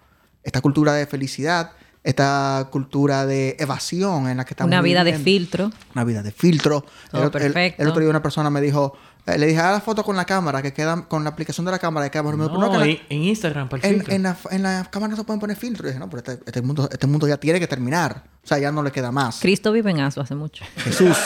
Esta 0.42 0.60
cultura 0.60 0.94
de 0.94 1.06
felicidad, 1.06 1.72
esta 2.02 2.68
cultura 2.72 3.26
de 3.26 3.56
evasión 3.58 4.28
en 4.28 4.38
la 4.38 4.44
que 4.44 4.54
estamos 4.54 4.70
Una 4.70 4.80
vida 4.80 5.04
de 5.04 5.18
filtro. 5.18 5.70
Una 5.94 6.04
vida 6.04 6.22
de 6.22 6.32
filtro. 6.32 6.84
Todo 7.10 7.22
el, 7.22 7.26
el- 7.26 7.30
perfecto. 7.32 7.82
el 7.82 7.88
otro 7.88 8.00
día 8.00 8.10
una 8.10 8.22
persona 8.22 8.48
me 8.50 8.60
dijo, 8.60 8.96
le 9.26 9.46
dije, 9.46 9.58
haz 9.60 9.72
la 9.74 9.80
foto 9.80 10.02
con 10.02 10.16
la 10.16 10.24
cámara, 10.24 10.62
que 10.62 10.72
queda 10.72 11.06
con 11.08 11.22
la 11.24 11.30
aplicación 11.30 11.64
de 11.64 11.72
la 11.72 11.78
cámara, 11.78 12.06
que 12.06 12.10
queda 12.12 12.22
mejor". 12.24 12.38
No, 12.38 12.46
"Pero 12.48 12.60
no, 12.60 12.72
que 12.72 12.78
la- 12.78 12.86
en, 12.86 12.98
en 13.08 13.22
Instagram, 13.24 13.68
para 13.68 13.86
el 13.86 13.94
en, 13.94 14.00
filtro. 14.00 14.14
en 14.16 14.22
la, 14.24 14.36
en 14.50 14.62
la 14.62 14.88
cámara 14.90 15.10
no 15.12 15.16
se 15.16 15.24
pueden 15.24 15.38
poner 15.40 15.56
filtros. 15.56 15.84
Y 15.84 15.88
dije, 15.88 15.98
no, 16.00 16.10
pero 16.10 16.18
este, 16.26 16.44
este 16.44 16.62
mundo, 16.62 16.88
este 16.90 17.06
mundo 17.06 17.28
ya 17.28 17.36
tiene 17.36 17.60
que 17.60 17.66
terminar. 17.68 18.24
O 18.44 18.46
sea, 18.48 18.58
ya 18.58 18.72
no 18.72 18.82
le 18.82 18.90
queda 18.90 19.12
más. 19.12 19.38
Cristo 19.38 19.70
vive 19.70 19.92
en 19.92 20.00
Aso 20.00 20.20
hace 20.20 20.34
mucho. 20.34 20.64
Jesús. 20.78 21.16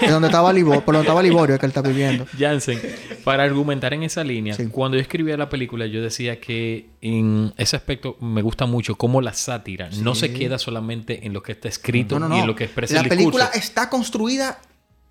es 0.00 0.08
donde 0.10 0.28
estaba 0.28 0.52
Liborio, 0.52 0.84
por 0.84 0.94
donde 0.94 1.06
estaba 1.08 1.20
Liborio 1.20 1.58
que 1.58 1.66
él 1.66 1.70
está 1.70 1.82
viviendo. 1.82 2.26
Jansen, 2.38 2.80
para 3.24 3.42
argumentar 3.42 3.92
en 3.94 4.04
esa 4.04 4.22
línea, 4.22 4.54
Sí. 4.54 4.68
cuando 4.68 4.96
yo 4.96 5.00
escribía 5.02 5.36
la 5.36 5.48
película, 5.48 5.86
yo 5.86 6.00
decía 6.00 6.38
que 6.40 6.90
en 7.00 7.52
ese 7.56 7.74
aspecto 7.74 8.16
me 8.20 8.40
gusta 8.42 8.66
mucho 8.66 8.94
cómo 8.94 9.20
la 9.20 9.32
sátira 9.32 9.90
no 10.00 10.14
se 10.14 10.32
queda 10.32 10.58
solamente 10.58 11.26
en 11.26 11.32
lo 11.32 11.42
que 11.42 11.50
está 11.52 11.66
escrito 11.68 12.20
No, 12.20 12.28
no, 12.28 12.36
y 12.36 12.40
en 12.40 12.46
lo 12.46 12.54
que 12.54 12.64
expresa 12.64 12.94
la 12.94 13.00
el 13.00 13.08
película 13.08 13.50
está 13.52 13.90
construida 13.90 14.58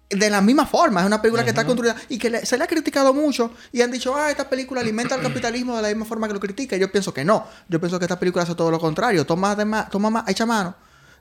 de 0.10 0.30
la 0.30 0.42
misma 0.42 0.66
forma. 0.66 1.02
Es 1.02 1.08
una 1.08 1.22
película 1.22 1.44
que 1.44 1.50
está 1.50 1.66
construida 1.66 1.96
y 2.10 2.18
que 2.20 2.30
le- 2.30 2.46
se 2.46 2.58
le 2.58 2.64
ha 2.64 2.68
criticado 2.68 3.14
mucho 3.14 3.52
y 3.72 3.82
han 3.82 3.90
dicho, 3.92 4.16
ah, 4.16 4.30
esta 4.30 4.48
película 4.50 4.82
alimenta 4.82 5.16
al 5.16 5.22
capitalismo 5.22 5.76
de 5.76 5.82
la 5.82 5.88
misma 5.88 6.06
forma 6.06 6.28
que 6.28 6.34
lo 6.34 6.40
critica. 6.40 6.76
Y 6.76 6.80
yo 6.80 6.92
pienso 6.92 7.14
que 7.14 7.26
no. 7.26 7.46
Yo 7.68 7.80
pienso 7.80 7.98
que 7.98 8.06
esta 8.06 8.20
película 8.20 8.44
hace 8.44 8.54
todo 8.56 8.70
lo 8.70 8.80
contrario. 8.80 9.26
Toma, 9.26 9.56
de 9.56 9.66
ma- 9.66 9.90
toma 9.90 10.10
ma- 10.10 10.26
echa 10.28 10.46
mano 10.46 10.76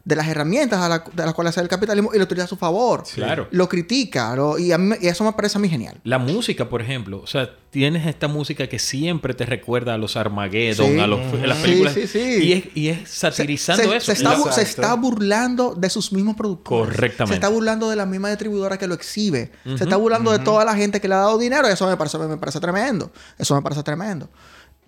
de 0.04 0.16
las 0.16 0.26
herramientas 0.26 0.80
a 0.80 0.88
la- 0.88 1.04
de 1.12 1.24
las 1.24 1.32
cuales 1.32 1.50
hace 1.50 1.60
el 1.60 1.68
capitalismo 1.68 2.10
y 2.12 2.18
lo 2.18 2.24
utiliza 2.24 2.44
a 2.46 2.48
su 2.48 2.56
favor. 2.56 3.04
Claro. 3.14 3.46
Lo 3.52 3.68
critica. 3.68 4.34
lo- 4.34 4.58
y, 4.58 4.72
a 4.72 4.78
mí 4.78 4.96
y 5.00 5.06
eso 5.06 5.22
me 5.22 5.32
parece 5.32 5.58
a 5.58 5.60
mí 5.60 5.68
genial. 5.68 6.00
La 6.04 6.18
música, 6.18 6.68
por 6.68 6.82
ejemplo, 6.82 7.20
o 7.22 7.26
sea, 7.26 7.50
tienes 7.70 8.06
esta 8.06 8.26
música 8.28 8.66
que 8.68 8.78
siempre 8.80 9.32
te 9.32 9.46
recuerda 9.46 9.94
a 9.94 9.98
los 9.98 10.16
Armageddon, 10.16 10.92
Sí. 10.94 10.98
a 10.98 11.06
los 11.06 11.20
a 11.20 11.46
las 11.46 11.56
Sí, 11.58 11.62
películas. 11.62 11.94
sí, 11.94 12.06
sí. 12.08 12.18
Y, 12.42 12.52
es, 12.52 12.64
y 12.74 12.88
es 12.88 13.08
satirizando 13.08 13.82
se, 13.84 13.96
eso. 13.96 14.06
Se 14.06 14.12
está, 14.12 14.52
se 14.52 14.62
está 14.62 14.94
burlando 14.94 15.74
de 15.74 15.88
sus 15.88 16.12
mismos 16.12 16.34
productores. 16.36 16.94
Correctamente. 16.94 17.34
Se 17.34 17.34
está 17.34 17.48
burlando 17.48 17.88
de 17.88 17.96
la 17.96 18.04
misma 18.06 18.28
distribuidora 18.28 18.78
que 18.78 18.86
lo 18.88 18.94
exhibe. 18.94 19.52
Se 19.76 19.84
está 19.84 19.96
burlando 19.96 20.32
de 20.32 20.40
toda 20.40 20.64
la 20.64 20.74
gente 20.74 21.00
que 21.00 21.06
le 21.08 21.14
ha 21.14 21.18
dado 21.18 21.38
dinero. 21.38 21.68
Y 21.68 21.72
eso 21.72 21.86
me 21.86 21.96
parece, 21.96 22.18
me 22.18 22.36
parece 22.36 22.58
tremendo. 22.60 23.12
Eso 23.38 23.54
me 23.54 23.62
parece 23.62 23.82
tremendo. 23.84 24.28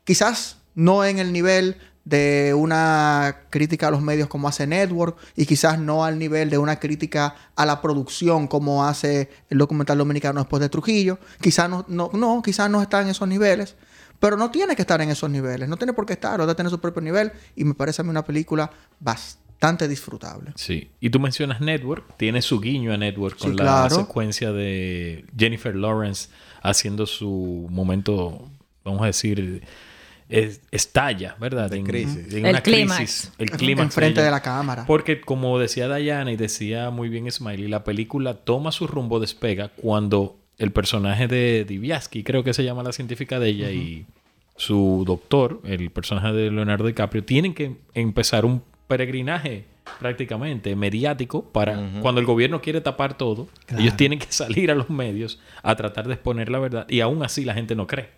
Quizás 0.04 0.56
no 0.75 1.04
en 1.04 1.18
el 1.18 1.33
nivel 1.33 1.76
de 2.04 2.52
una 2.54 3.44
crítica 3.50 3.88
a 3.88 3.90
los 3.90 4.02
medios 4.02 4.28
como 4.28 4.46
hace 4.46 4.66
Network 4.66 5.16
y 5.37 5.46
quizás 5.46 5.78
no 5.78 6.04
al 6.04 6.18
nivel 6.18 6.50
de 6.50 6.58
una 6.58 6.78
crítica 6.78 7.34
a 7.56 7.64
la 7.64 7.80
producción 7.80 8.46
como 8.46 8.84
hace 8.84 9.30
el 9.49 9.58
documental 9.58 9.99
dominicano 9.99 10.40
después 10.40 10.61
de 10.61 10.68
Trujillo. 10.68 11.18
Quizás 11.40 11.68
no, 11.70 11.84
no, 11.88 12.11
no, 12.12 12.42
quizás 12.42 12.68
no 12.70 12.82
está 12.82 13.00
en 13.00 13.08
esos 13.08 13.26
niveles. 13.26 13.76
Pero 14.20 14.37
no 14.37 14.50
tiene 14.50 14.76
que 14.76 14.82
estar 14.82 15.00
en 15.00 15.11
esos 15.11 15.28
niveles. 15.28 15.68
No 15.68 15.76
tiene 15.76 15.92
por 15.92 16.06
qué 16.06 16.14
estar. 16.14 16.40
O 16.40 16.44
debe 16.46 16.54
tener 16.54 16.70
su 16.70 16.80
propio 16.80 17.02
nivel. 17.02 17.32
Y 17.56 17.64
me 17.64 17.75
parece 17.75 18.00
a 18.00 18.04
mí 18.04 18.11
una 18.11 18.25
película 18.25 18.70
bastante 19.00 19.88
disfrutable. 19.88 20.52
Sí. 20.54 20.90
Y 21.00 21.11
tú 21.11 21.20
mencionas 21.20 21.61
Network, 21.61 22.16
tiene 22.16 22.40
su 22.40 22.61
guiño 22.61 22.92
a 22.92 22.96
Network 22.96 23.38
con 23.38 23.50
Sí, 23.50 23.56
la 23.56 23.64
claro. 23.64 23.96
secuencia 23.96 24.52
de 24.52 25.26
Jennifer 25.37 25.75
Lawrence 25.75 26.28
haciendo 26.62 27.06
su 27.06 27.66
momento, 27.70 28.49
vamos 28.84 29.02
a 29.02 29.06
decir, 29.06 29.62
es- 30.28 30.61
estalla, 30.71 31.37
¿verdad? 31.40 31.71
De 31.71 31.78
En- 31.78 31.85
crisis. 31.87 32.33
en 32.35 32.47
El 32.47 32.50
una 32.52 32.61
clímax. 32.62 32.97
crisis. 32.99 33.33
El 33.38 33.50
clímax. 33.50 33.85
Enfrente 33.87 34.23
de 34.23 34.31
la 34.31 34.40
cámara. 34.43 34.85
Porque 34.87 35.21
como 35.21 35.59
decía 35.59 35.93
Diana 35.95 36.33
y 36.33 36.37
decía 36.37 36.90
muy 36.90 37.09
bien 37.09 37.31
Smiley, 37.31 37.69
la 37.69 37.85
película 37.85 38.35
toma 38.35 38.73
su 38.73 38.87
rumbo 38.87 39.21
despega 39.21 39.69
cuando 39.76 40.37
el 40.59 40.71
personaje 40.71 41.26
de 41.26 41.64
Diviaski, 41.64 42.23
creo 42.23 42.45
que 42.45 42.54
se 42.54 42.62
llama 42.64 42.83
la 42.83 42.93
científica 42.93 43.40
de 43.40 43.49
ella, 43.49 43.71
y 43.73 44.07
su 44.57 45.02
doctor, 45.07 45.61
el 45.64 45.90
personaje 45.90 46.33
de 46.33 46.50
Leonardo 46.50 46.87
DiCaprio, 46.87 47.25
tienen 47.25 47.54
que 47.54 47.76
empezar 47.95 48.45
un 48.45 48.62
peregrinaje 48.87 49.64
prácticamente 49.99 50.77
mediático 50.77 51.44
para 51.51 51.90
cuando 52.01 52.20
el 52.20 52.27
gobierno 52.27 52.61
quiere 52.61 52.81
tapar 52.81 53.18
todo, 53.18 53.48
ellos 53.77 53.96
tienen 53.96 54.18
que 54.18 54.27
salir 54.31 54.70
a 54.70 54.75
los 54.75 54.90
medios 54.90 55.40
a 55.62 55.75
tratar 55.77 56.07
de 56.07 56.14
exponer 56.14 56.48
la 56.51 56.59
verdad 56.59 56.87
y 56.88 57.01
aún 57.01 57.22
así 57.22 57.44
la 57.44 57.55
gente 57.55 57.75
no 57.75 57.87
cree. 57.87 58.11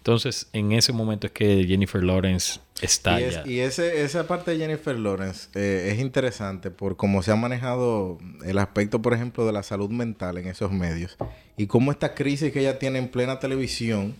Entonces, 0.00 0.48
en 0.54 0.72
ese 0.72 0.94
momento 0.94 1.26
es 1.26 1.32
que 1.34 1.66
Jennifer 1.68 2.02
Lawrence 2.02 2.58
Y, 2.80 2.86
estalla. 2.86 3.42
es- 3.42 3.46
y 3.46 3.60
ese, 3.60 4.02
esa 4.02 4.26
parte 4.26 4.52
de 4.52 4.56
Jennifer 4.56 4.98
Lawrence 4.98 5.48
eh, 5.54 5.90
es 5.92 6.00
interesante 6.00 6.70
por 6.70 6.96
cómo 6.96 7.22
se 7.22 7.30
ha 7.32 7.36
manejado 7.36 8.16
el 8.44 8.58
aspecto, 8.58 9.02
por 9.02 9.12
ejemplo, 9.12 9.44
de 9.44 9.52
la 9.52 9.62
salud 9.62 9.90
mental 9.90 10.38
en 10.38 10.48
esos 10.48 10.72
medios. 10.72 11.18
Y 11.58 11.66
cómo 11.66 11.90
esta 11.92 12.14
crisis 12.14 12.50
que 12.50 12.60
ella 12.60 12.78
tiene 12.78 12.98
en 12.98 13.08
plena 13.08 13.38
televisión 13.40 14.14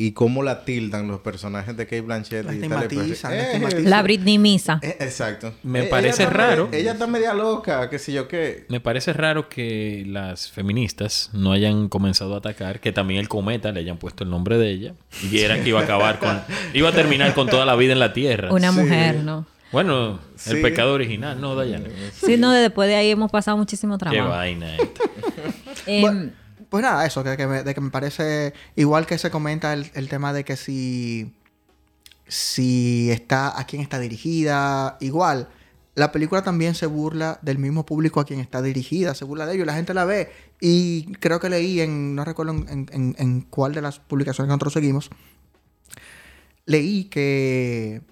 y 0.00 0.12
cómo 0.12 0.44
la 0.44 0.64
tildan 0.64 1.08
los 1.08 1.18
personajes 1.20 1.76
de 1.76 1.84
Kate 1.84 2.02
Blanchett 2.02 2.44
La 2.46 2.52
y 2.52 2.56
estigmatizan, 2.56 3.32
la 3.32 3.36
Eh, 3.36 3.42
estigmatizan. 3.46 3.90
La 3.90 4.02
Britney 4.02 4.38
Misa. 4.38 4.78
eh, 4.80 4.96
exacto. 5.00 5.52
Me 5.64 5.80
Eh, 5.80 5.82
ella 5.82 5.90
parece 5.90 6.22
está 6.22 6.32
raro. 6.34 6.68
ella 6.70 6.92
está 6.92 7.06
media 7.08 7.34
loca, 7.34 7.90
qué 7.90 7.98
sé 7.98 8.12
yo 8.12 8.28
qué. 8.28 8.64
Me 8.68 8.78
parece 8.78 9.12
raro 9.12 9.48
que 9.48 10.04
las 10.06 10.50
feministas 10.52 11.30
no 11.32 11.50
hayan 11.50 11.88
comenzado 11.88 12.34
a 12.36 12.38
atacar, 12.38 12.78
que 12.78 12.92
también 12.92 13.18
el 13.18 13.28
cometa 13.28 13.72
le 13.72 13.80
hayan 13.80 13.96
puesto 13.96 14.22
el 14.22 14.30
nombre 14.30 14.56
de 14.56 14.70
ella 14.70 14.94
y 15.30 15.40
era 15.40 15.60
que 15.60 15.68
iba 15.70 15.80
a 15.80 15.82
acabar 15.82 16.20
con, 16.20 16.40
iba 16.74 16.88
a 16.90 16.92
terminar 16.92 17.34
con 17.34 17.48
toda 17.48 17.66
la 17.66 17.74
vida 17.74 17.92
en 17.92 17.98
la 17.98 18.12
tierra. 18.12 18.52
Una 18.52 18.70
Sí. 18.72 18.78
mujer, 18.78 19.16
¿no? 19.24 19.46
Bueno, 19.72 20.20
el 20.46 20.56
Sí. 20.56 20.62
pecado 20.62 20.94
original, 20.94 21.40
¿no, 21.40 21.54
Dayana? 21.56 21.88
Sí, 22.14 22.36
no, 22.38 22.52
después 22.52 22.88
de 22.88 22.94
ahí 22.94 23.10
hemos 23.10 23.30
pasado 23.32 23.56
muchísimo 23.56 23.98
Qué 23.98 24.04
trabajo. 24.06 24.28
vaina 24.30 24.76
esta. 24.76 25.02
Em, 25.86 26.00
Bueno, 26.02 26.30
pues 26.70 26.82
nada, 26.82 27.06
eso, 27.06 27.22
que, 27.24 27.46
me, 27.46 27.62
de 27.62 27.74
que 27.74 27.80
me 27.80 27.90
parece 27.90 28.52
igual 28.76 29.06
que 29.06 29.18
se 29.18 29.30
comenta 29.30 29.72
el, 29.72 29.90
el 29.94 30.08
tema 30.08 30.32
de 30.32 30.44
que 30.44 30.56
si, 30.56 31.32
si 32.26 33.10
está 33.10 33.58
a 33.58 33.64
quién 33.66 33.82
está 33.82 33.98
dirigida, 33.98 34.96
igual. 35.00 35.48
La 35.94 36.12
película 36.12 36.42
también 36.42 36.74
se 36.76 36.86
burla 36.86 37.40
del 37.42 37.58
mismo 37.58 37.84
público 37.84 38.20
a 38.20 38.24
quien 38.24 38.38
está 38.38 38.62
dirigida, 38.62 39.14
se 39.14 39.24
burla 39.24 39.46
de 39.46 39.54
ellos, 39.56 39.66
la 39.66 39.74
gente 39.74 39.94
la 39.94 40.04
ve. 40.04 40.30
Y 40.60 41.12
creo 41.14 41.40
que 41.40 41.48
leí 41.50 41.80
en, 41.80 42.14
no 42.14 42.24
recuerdo 42.24 42.52
en, 42.52 42.86
en- 42.92 43.16
en 43.18 43.40
cuál 43.42 43.72
de 43.74 43.82
las 43.82 43.98
publicaciones 43.98 44.46
que 44.48 44.52
nosotros 44.52 44.74
seguimos, 44.74 45.10
leí 46.66 47.04
que 47.04 48.02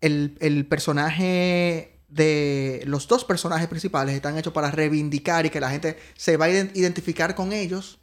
el, 0.00 0.36
el 0.40 0.66
personaje 0.66 1.95
de 2.16 2.82
los 2.86 3.06
dos 3.06 3.24
personajes 3.24 3.68
principales 3.68 4.14
están 4.14 4.36
hechos 4.38 4.52
para 4.52 4.70
reivindicar 4.70 5.46
y 5.46 5.50
que 5.50 5.60
la 5.60 5.70
gente 5.70 5.98
se 6.16 6.36
va 6.36 6.46
a 6.46 6.48
ident- 6.48 6.70
identificar 6.74 7.34
con 7.34 7.52
ellos 7.52 7.98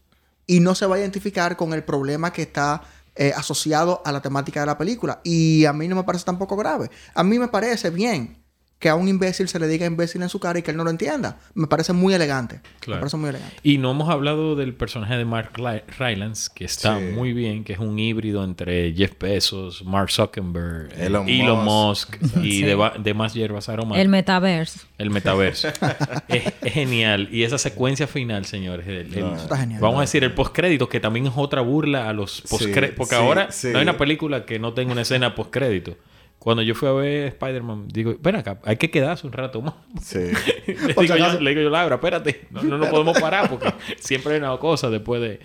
y 0.46 0.60
no 0.60 0.76
se 0.76 0.86
va 0.86 0.96
a 0.96 1.00
identificar 1.00 1.58
con 1.58 1.74
el 1.74 1.84
problema 1.84 2.32
que 2.32 2.44
está 2.44 2.84
eh, 3.16 3.34
asociado 3.36 4.02
a 4.06 4.12
la 4.12 4.22
temática 4.22 4.60
de 4.60 4.66
la 4.66 4.78
película. 4.78 5.22
Y 5.24 5.66
a 5.66 5.74
mí 5.74 5.88
no 5.88 5.96
me 5.96 6.04
parece 6.04 6.26
tampoco 6.26 6.56
grave. 6.56 6.90
A 7.14 7.24
mí 7.24 7.40
me 7.40 7.48
parece 7.48 7.90
bien 7.90 8.43
que 8.84 8.90
a 8.90 8.96
un 8.96 9.08
imbécil 9.08 9.48
se 9.48 9.60
le 9.60 9.68
diga 9.70 9.86
imbécil 9.86 10.22
en 10.24 10.28
su 10.28 10.42
cara 10.42 10.60
y 10.60 10.62
que 10.62 10.72
él 10.72 10.76
no 10.76 10.84
lo 10.84 10.90
entienda. 10.90 11.38
Me 11.54 11.68
parece 11.68 11.94
muy 11.94 12.14
elegante. 12.14 12.60
Claro. 12.82 12.98
Me 12.98 13.00
parece 13.04 13.16
muy 13.16 13.30
elegante. 13.30 13.56
Y 13.64 13.78
no 13.78 13.92
hemos 13.92 14.10
hablado 14.10 14.58
del 14.58 14.74
personaje 14.74 15.16
de 15.16 15.24
Mark 15.24 15.52
Ry- 15.54 15.84
Rylance, 15.98 16.52
que 16.54 16.66
está 16.66 17.00
Sí. 17.00 17.06
muy 17.16 17.32
bien, 17.32 17.64
que 17.64 17.72
es 17.72 17.80
un 17.80 17.98
híbrido 17.98 18.44
entre 18.44 18.92
Jeff 18.94 19.14
Bezos, 19.18 19.86
Mark 19.86 20.12
Zuckerberg, 20.12 20.92
Elon 21.00 21.30
Elon, 21.30 21.64
Musk. 21.64 22.22
Musk, 22.22 22.38
y 22.44 22.52
Sí. 22.60 22.66
demás 23.00 23.34
hierbas 23.34 23.70
aromáticas. 23.70 24.02
el 24.04 24.10
metaverse. 24.10 24.80
El 24.98 25.10
metaverso. 25.12 25.70
es, 25.70 26.44
es 26.62 26.74
genial. 26.74 27.30
Y 27.32 27.44
esa 27.44 27.58
secuencia 27.58 28.06
final, 28.06 28.44
señores. 28.44 28.86
el- 28.86 29.14
el- 29.14 29.20
No, 29.22 29.34
Eso 29.36 29.44
está 29.44 29.58
genial. 29.60 29.80
Vamos 29.80 30.00
a 30.00 30.02
decir 30.02 30.26
el 30.26 30.34
postcrédito, 30.34 30.90
que 30.90 31.00
también 31.00 31.28
es 31.28 31.34
otra 31.38 31.62
burla 31.62 32.10
a 32.10 32.14
los 32.14 32.42
postcréditos. 32.42 32.98
porque 32.98 33.16
sí, 33.16 33.22
ahora 33.22 33.50
sí. 33.50 33.70
no 33.72 33.78
hay 33.78 33.84
una 33.84 33.98
película 33.98 34.46
que 34.46 34.60
no 34.60 34.74
tenga 34.74 34.92
una 34.92 35.04
escena 35.04 35.36
postcrédito. 35.36 35.96
Cuando 36.44 36.62
yo 36.62 36.76
fui 36.76 36.90
a 36.90 36.92
ver 36.92 37.28
Spider-Man, 37.28 37.88
digo, 37.88 38.18
ven 38.20 38.36
acá, 38.36 38.60
hay 38.66 38.76
que 38.76 38.92
quedarse 38.92 39.26
un 39.26 39.32
rato 39.32 39.62
más. 39.62 39.76
Sí. 40.02 40.20
le, 40.68 40.94
digo 40.94 41.04
yo, 41.16 41.40
le 41.40 41.50
digo 41.52 41.62
yo, 41.62 41.70
Laura, 41.70 41.96
espérate, 41.96 42.48
no, 42.52 42.62
no 42.64 42.78
nos 42.78 42.90
podemos 42.90 43.18
parar 43.18 43.50
porque 43.50 43.74
siempre 43.98 44.34
hay 44.34 44.40
una 44.40 44.58
cosa 44.58 44.90
después 44.90 45.22
de... 45.22 45.40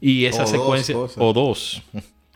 Y 0.00 0.24
esa 0.26 0.42
O 0.42 0.46
dos 0.46 0.50
secuencia... 0.52 0.94
cosas. 0.94 1.16
O 1.20 1.32
dos. 1.32 1.82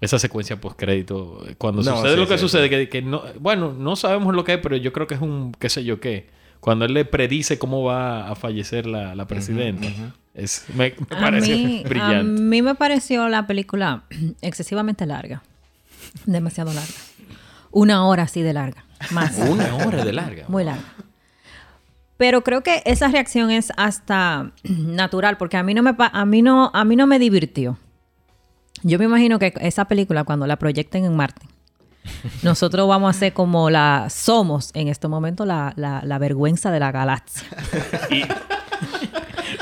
Esa 0.01 0.19
secuencia 0.19 0.61
postcrédito. 0.61 1.47
Cuando 1.57 1.85
No, 1.85 1.99
sucede 1.99 2.15
sí, 2.15 2.19
lo 2.19 2.27
que 2.27 2.35
sí, 2.35 2.41
sucede, 2.41 2.65
sí. 2.65 2.71
que, 2.71 2.89
que 2.89 3.03
no... 3.03 3.23
Bueno, 3.39 3.73
no 3.73 3.95
sabemos 3.95 4.35
lo 4.35 4.43
que 4.43 4.55
es, 4.55 4.59
pero 4.61 4.77
yo 4.77 4.93
creo 4.93 5.07
que 5.07 5.15
es 5.15 5.21
un... 5.21 5.53
qué 5.57 5.69
sé 5.69 5.85
yo 5.85 6.01
qué. 6.01 6.27
Cuando 6.59 6.87
él 6.87 6.95
le 6.95 7.05
predice 7.05 7.61
cómo 7.61 7.85
va 7.85 8.29
a 8.29 8.35
fallecer 8.35 8.87
la, 8.87 9.15
la 9.15 9.29
presidenta. 9.29 9.87
es, 10.35 10.65
me, 10.75 10.95
me 11.11 11.41
mí, 11.41 11.83
a 11.85 11.89
brillante. 11.89 12.25
mí 12.25 12.61
me 12.61 12.75
pareció 12.75 13.29
la 13.29 13.47
película 13.47 14.03
excesivamente 14.43 15.07
larga. 15.07 15.45
Demasiado 16.27 16.73
larga. 16.73 16.93
Una 17.71 18.07
hora 18.07 18.25
así 18.25 18.43
de 18.43 18.53
larga. 18.53 18.85
Más. 19.11 19.37
Una 19.49 19.75
hora 19.77 20.05
de 20.05 20.13
larga. 20.13 20.45
Muy 20.49 20.65
larga. 20.65 20.83
Pero 22.17 22.43
creo 22.43 22.63
que 22.63 22.83
esa 22.85 23.09
reacción 23.09 23.51
es 23.51 23.73
hasta 23.77 24.53
natural, 24.65 25.37
porque 25.39 25.57
a 25.57 25.63
mí 25.63 25.73
no 25.75 25.83
me 25.83 25.95
pa- 25.95 26.11
a 26.13 26.25
mí 26.27 26.43
no, 26.43 26.71
a 26.75 26.85
mí 26.85 26.97
no 26.97 27.07
me 27.07 27.19
divirtió. 27.19 27.79
Yo 28.83 28.99
me 28.99 29.05
imagino 29.07 29.39
que 29.39 29.53
esa 29.61 29.87
película, 29.87 30.25
cuando 30.25 30.47
la 30.47 30.57
proyecten 30.57 31.05
en 31.05 31.15
Marte, 31.17 31.47
nosotros 32.43 32.89
vamos 32.89 33.15
a 33.15 33.19
ser 33.19 33.33
como 33.33 33.71
la 33.71 34.09
somos 34.11 34.71
en 34.75 34.89
este 34.89 35.07
momento 35.09 35.45
la, 35.47 35.73
la- 35.77 36.03
la 36.05 36.19
vergüenza 36.19 36.71
de 36.71 36.81
la 36.81 36.93
galaxia. 36.93 37.47
Y 38.11 38.25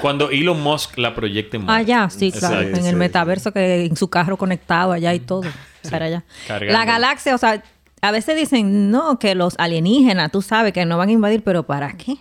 Cuando 0.00 0.30
Elon 0.30 0.60
Musk 0.62 0.96
la 0.98 1.14
proyecta 1.14 1.56
en 1.56 1.64
Marte. 1.64 1.80
Allá, 1.82 2.08
sí, 2.10 2.30
claro. 2.30 2.60
En 2.60 2.76
el 2.76 2.84
sí. 2.90 2.94
metaverso 2.94 3.52
que 3.52 3.86
en 3.86 3.96
su 3.96 4.08
carro 4.08 4.36
conectado 4.36 4.92
allá 4.92 5.12
y 5.14 5.20
todo. 5.20 5.42
Para 5.90 6.06
allá. 6.06 6.24
Cargando. 6.46 6.72
La 6.78 6.84
galaxia, 6.84 7.34
o 7.34 7.38
sea, 7.38 7.62
a 8.02 8.10
veces 8.10 8.36
dicen, 8.36 8.90
no, 8.90 9.18
que 9.18 9.34
los 9.34 9.54
alienígenas, 9.58 10.30
tú 10.30 10.42
sabes, 10.42 10.72
que 10.72 10.84
no 10.84 10.98
van 10.98 11.08
a 11.08 11.12
invadir, 11.12 11.42
pero 11.42 11.64
¿para 11.64 11.92
qué? 11.96 12.16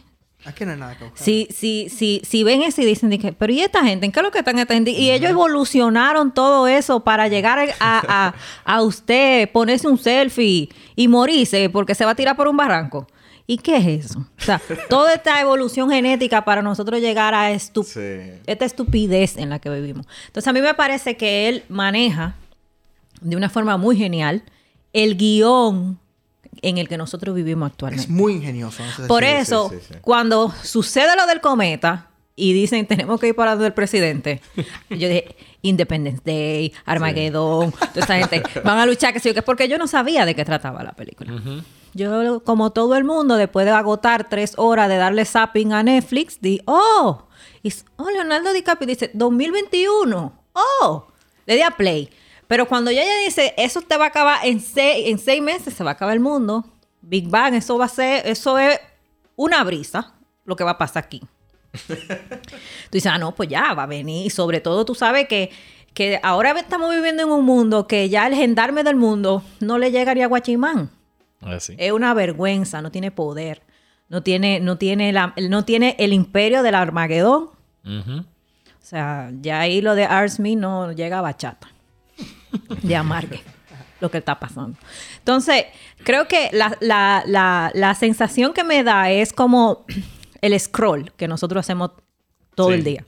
Aquí 0.45 0.63
no 0.65 0.71
hay 0.71 0.77
nada 0.77 0.97
que 0.97 1.03
buscar. 1.05 1.21
Si, 1.23 1.47
si, 1.51 1.89
si, 1.89 2.21
si 2.23 2.43
ven 2.43 2.61
eso 2.61 2.81
y 2.81 2.85
dicen, 2.85 3.09
dije, 3.09 3.33
pero 3.33 3.51
¿y 3.51 3.59
esta 3.61 3.83
gente? 3.83 4.05
¿En 4.05 4.11
qué 4.11 4.19
es 4.19 4.23
lo 4.23 4.31
que 4.31 4.39
están 4.39 4.57
gente? 4.57 4.91
Y 4.91 5.11
ellos 5.11 5.29
evolucionaron 5.31 6.33
todo 6.33 6.67
eso 6.67 7.03
para 7.03 7.27
llegar 7.27 7.59
a, 7.59 7.65
a, 7.81 8.33
a 8.63 8.81
usted, 8.81 9.51
ponerse 9.51 9.87
un 9.87 9.97
selfie 9.97 10.69
y 10.95 11.07
morirse 11.07 11.69
porque 11.69 11.95
se 11.95 12.05
va 12.05 12.11
a 12.11 12.15
tirar 12.15 12.35
por 12.37 12.47
un 12.47 12.55
barranco. 12.55 13.07
¿Y 13.45 13.57
qué 13.57 13.77
es 13.77 14.05
eso? 14.05 14.19
O 14.39 14.41
sea, 14.43 14.61
toda 14.89 15.13
esta 15.13 15.39
evolución 15.41 15.89
genética 15.89 16.45
para 16.45 16.61
nosotros 16.61 17.01
llegar 17.01 17.33
a 17.33 17.51
estu- 17.51 17.83
Sí. 17.83 18.39
esta 18.45 18.65
estupidez 18.65 19.37
en 19.37 19.49
la 19.49 19.59
que 19.59 19.69
vivimos. 19.69 20.05
Entonces, 20.27 20.47
a 20.47 20.53
mí 20.53 20.61
me 20.61 20.73
parece 20.75 21.17
que 21.17 21.49
él 21.49 21.63
maneja 21.67 22.35
de 23.21 23.35
una 23.35 23.49
forma 23.49 23.75
muy 23.77 23.97
genial 23.97 24.43
el 25.03 25.15
guion 25.15 25.99
en 26.61 26.77
el 26.79 26.87
que 26.87 26.97
nosotros 26.97 27.35
vivimos 27.35 27.71
actualmente. 27.71 28.05
Es 28.05 28.09
muy 28.09 28.33
ingenioso. 28.33 28.83
Por 29.07 29.23
eso, 29.23 29.69
sí, 29.69 29.77
sí. 29.87 29.95
cuando 30.01 30.51
sucede 30.63 31.15
lo 31.15 31.27
del 31.27 31.39
cometa 31.39 32.09
y 32.35 32.53
dicen 32.53 32.85
tenemos 32.87 33.19
que 33.19 33.27
ir 33.27 33.35
para 33.35 33.51
donde 33.51 33.67
el 33.67 33.73
presidente, 33.73 34.41
yo 34.89 35.07
dije 35.07 35.35
Independence 35.61 36.21
Day, 36.25 36.73
Armageddon, 36.85 37.71
toda 37.71 38.01
esta 38.01 38.17
gente 38.17 38.43
van 38.63 38.79
a 38.79 38.85
luchar, 38.85 39.13
que 39.13 39.19
sí, 39.19 39.33
que 39.33 39.41
porque 39.41 39.67
yo 39.67 39.77
no 39.77 39.87
sabía 39.87 40.25
de 40.25 40.35
qué 40.35 40.45
trataba 40.45 40.83
la 40.83 40.93
película. 40.93 41.31
Yo, 41.93 42.43
como 42.43 42.71
todo 42.71 42.95
el 42.95 43.03
mundo, 43.03 43.37
después 43.37 43.65
de 43.65 43.71
agotar 43.71 44.29
tres 44.29 44.53
horas 44.57 44.89
de 44.89 44.97
darle 44.97 45.25
zapping 45.25 45.73
a 45.73 45.83
Netflix, 45.83 46.39
di, 46.41 46.61
oh, 46.65 47.27
y, 47.63 47.73
oh, 47.97 48.09
Leonardo 48.09 48.53
DiCaprio 48.53 48.87
dice 48.87 49.11
2021, 49.13 50.33
oh, 50.53 51.07
le 51.45 51.55
di 51.55 51.61
a 51.61 51.71
play. 51.71 52.09
Pero 52.47 52.67
cuando 52.67 52.91
ella 52.91 53.03
dice, 53.25 53.53
eso 53.57 53.81
te 53.81 53.97
va 53.97 54.05
a 54.05 54.07
acabar 54.07 54.39
en 54.45 54.59
seis, 54.59 55.07
en 55.07 55.19
seis 55.19 55.41
meses, 55.41 55.73
se 55.73 55.83
va 55.83 55.91
a 55.91 55.93
acabar 55.93 56.13
el 56.13 56.21
mundo. 56.21 56.65
Big 57.01 57.27
Bang, 57.29 57.53
eso 57.53 57.77
va 57.77 57.85
a 57.85 57.89
ser, 57.89 58.25
eso 58.27 58.57
es 58.57 58.79
una 59.35 59.63
brisa, 59.63 60.13
lo 60.45 60.55
que 60.55 60.63
va 60.63 60.71
a 60.71 60.77
pasar 60.77 61.03
aquí. 61.05 61.21
Tú 61.87 61.95
dices, 62.91 63.11
ah, 63.11 63.17
no, 63.17 63.35
pues 63.35 63.49
ya 63.49 63.73
va 63.73 63.83
a 63.83 63.87
venir. 63.87 64.25
Y 64.25 64.29
sobre 64.29 64.61
todo 64.61 64.85
tú 64.85 64.95
sabes 64.95 65.27
que, 65.27 65.51
que 65.93 66.19
ahora 66.23 66.51
estamos 66.59 66.93
viviendo 66.93 67.23
en 67.23 67.29
un 67.29 67.45
mundo 67.45 67.87
que 67.87 68.09
ya 68.09 68.27
el 68.27 68.33
gendarme 68.33 68.83
del 68.83 68.95
mundo 68.95 69.43
no 69.59 69.77
le 69.77 69.91
llegaría 69.91 70.25
a 70.25 70.27
Guachimán. 70.27 70.89
Así. 71.41 71.75
Es 71.77 71.91
una 71.91 72.13
vergüenza, 72.13 72.81
no 72.81 72.91
tiene 72.91 73.11
poder. 73.11 73.61
No 74.09 74.23
tiene, 74.23 74.61
no 74.61 74.77
tiene, 74.77 75.11
la, 75.11 75.33
no 75.49 75.65
tiene 75.65 75.95
el 75.99 76.13
imperio 76.13 76.63
del 76.63 76.75
Armagedón. 76.75 77.49
O 77.85 78.89
sea, 78.89 79.31
ya 79.41 79.59
ahí 79.59 79.81
lo 79.81 79.95
de 79.95 80.05
Arsme 80.05 80.55
no 80.55 80.93
llega 80.93 81.19
a 81.19 81.21
bachata. 81.21 81.69
De 82.81 82.95
amargue. 82.95 83.41
Lo 83.99 84.11
que 84.11 84.19
está 84.19 84.39
pasando. 84.39 84.77
Entonces, 85.19 85.65
creo 86.03 86.27
que 86.27 86.49
la, 86.53 86.77
la, 86.81 87.23
la, 87.25 87.71
la 87.73 87.95
sensación 87.95 88.53
que 88.53 88.63
me 88.63 88.83
da 88.83 89.09
es 89.09 89.33
como 89.33 89.85
el 90.41 90.59
scroll 90.59 91.11
que 91.17 91.27
nosotros 91.27 91.61
hacemos 91.65 91.91
todo 92.53 92.69
Sí. 92.69 92.73
el 92.75 92.83
día. 92.83 93.03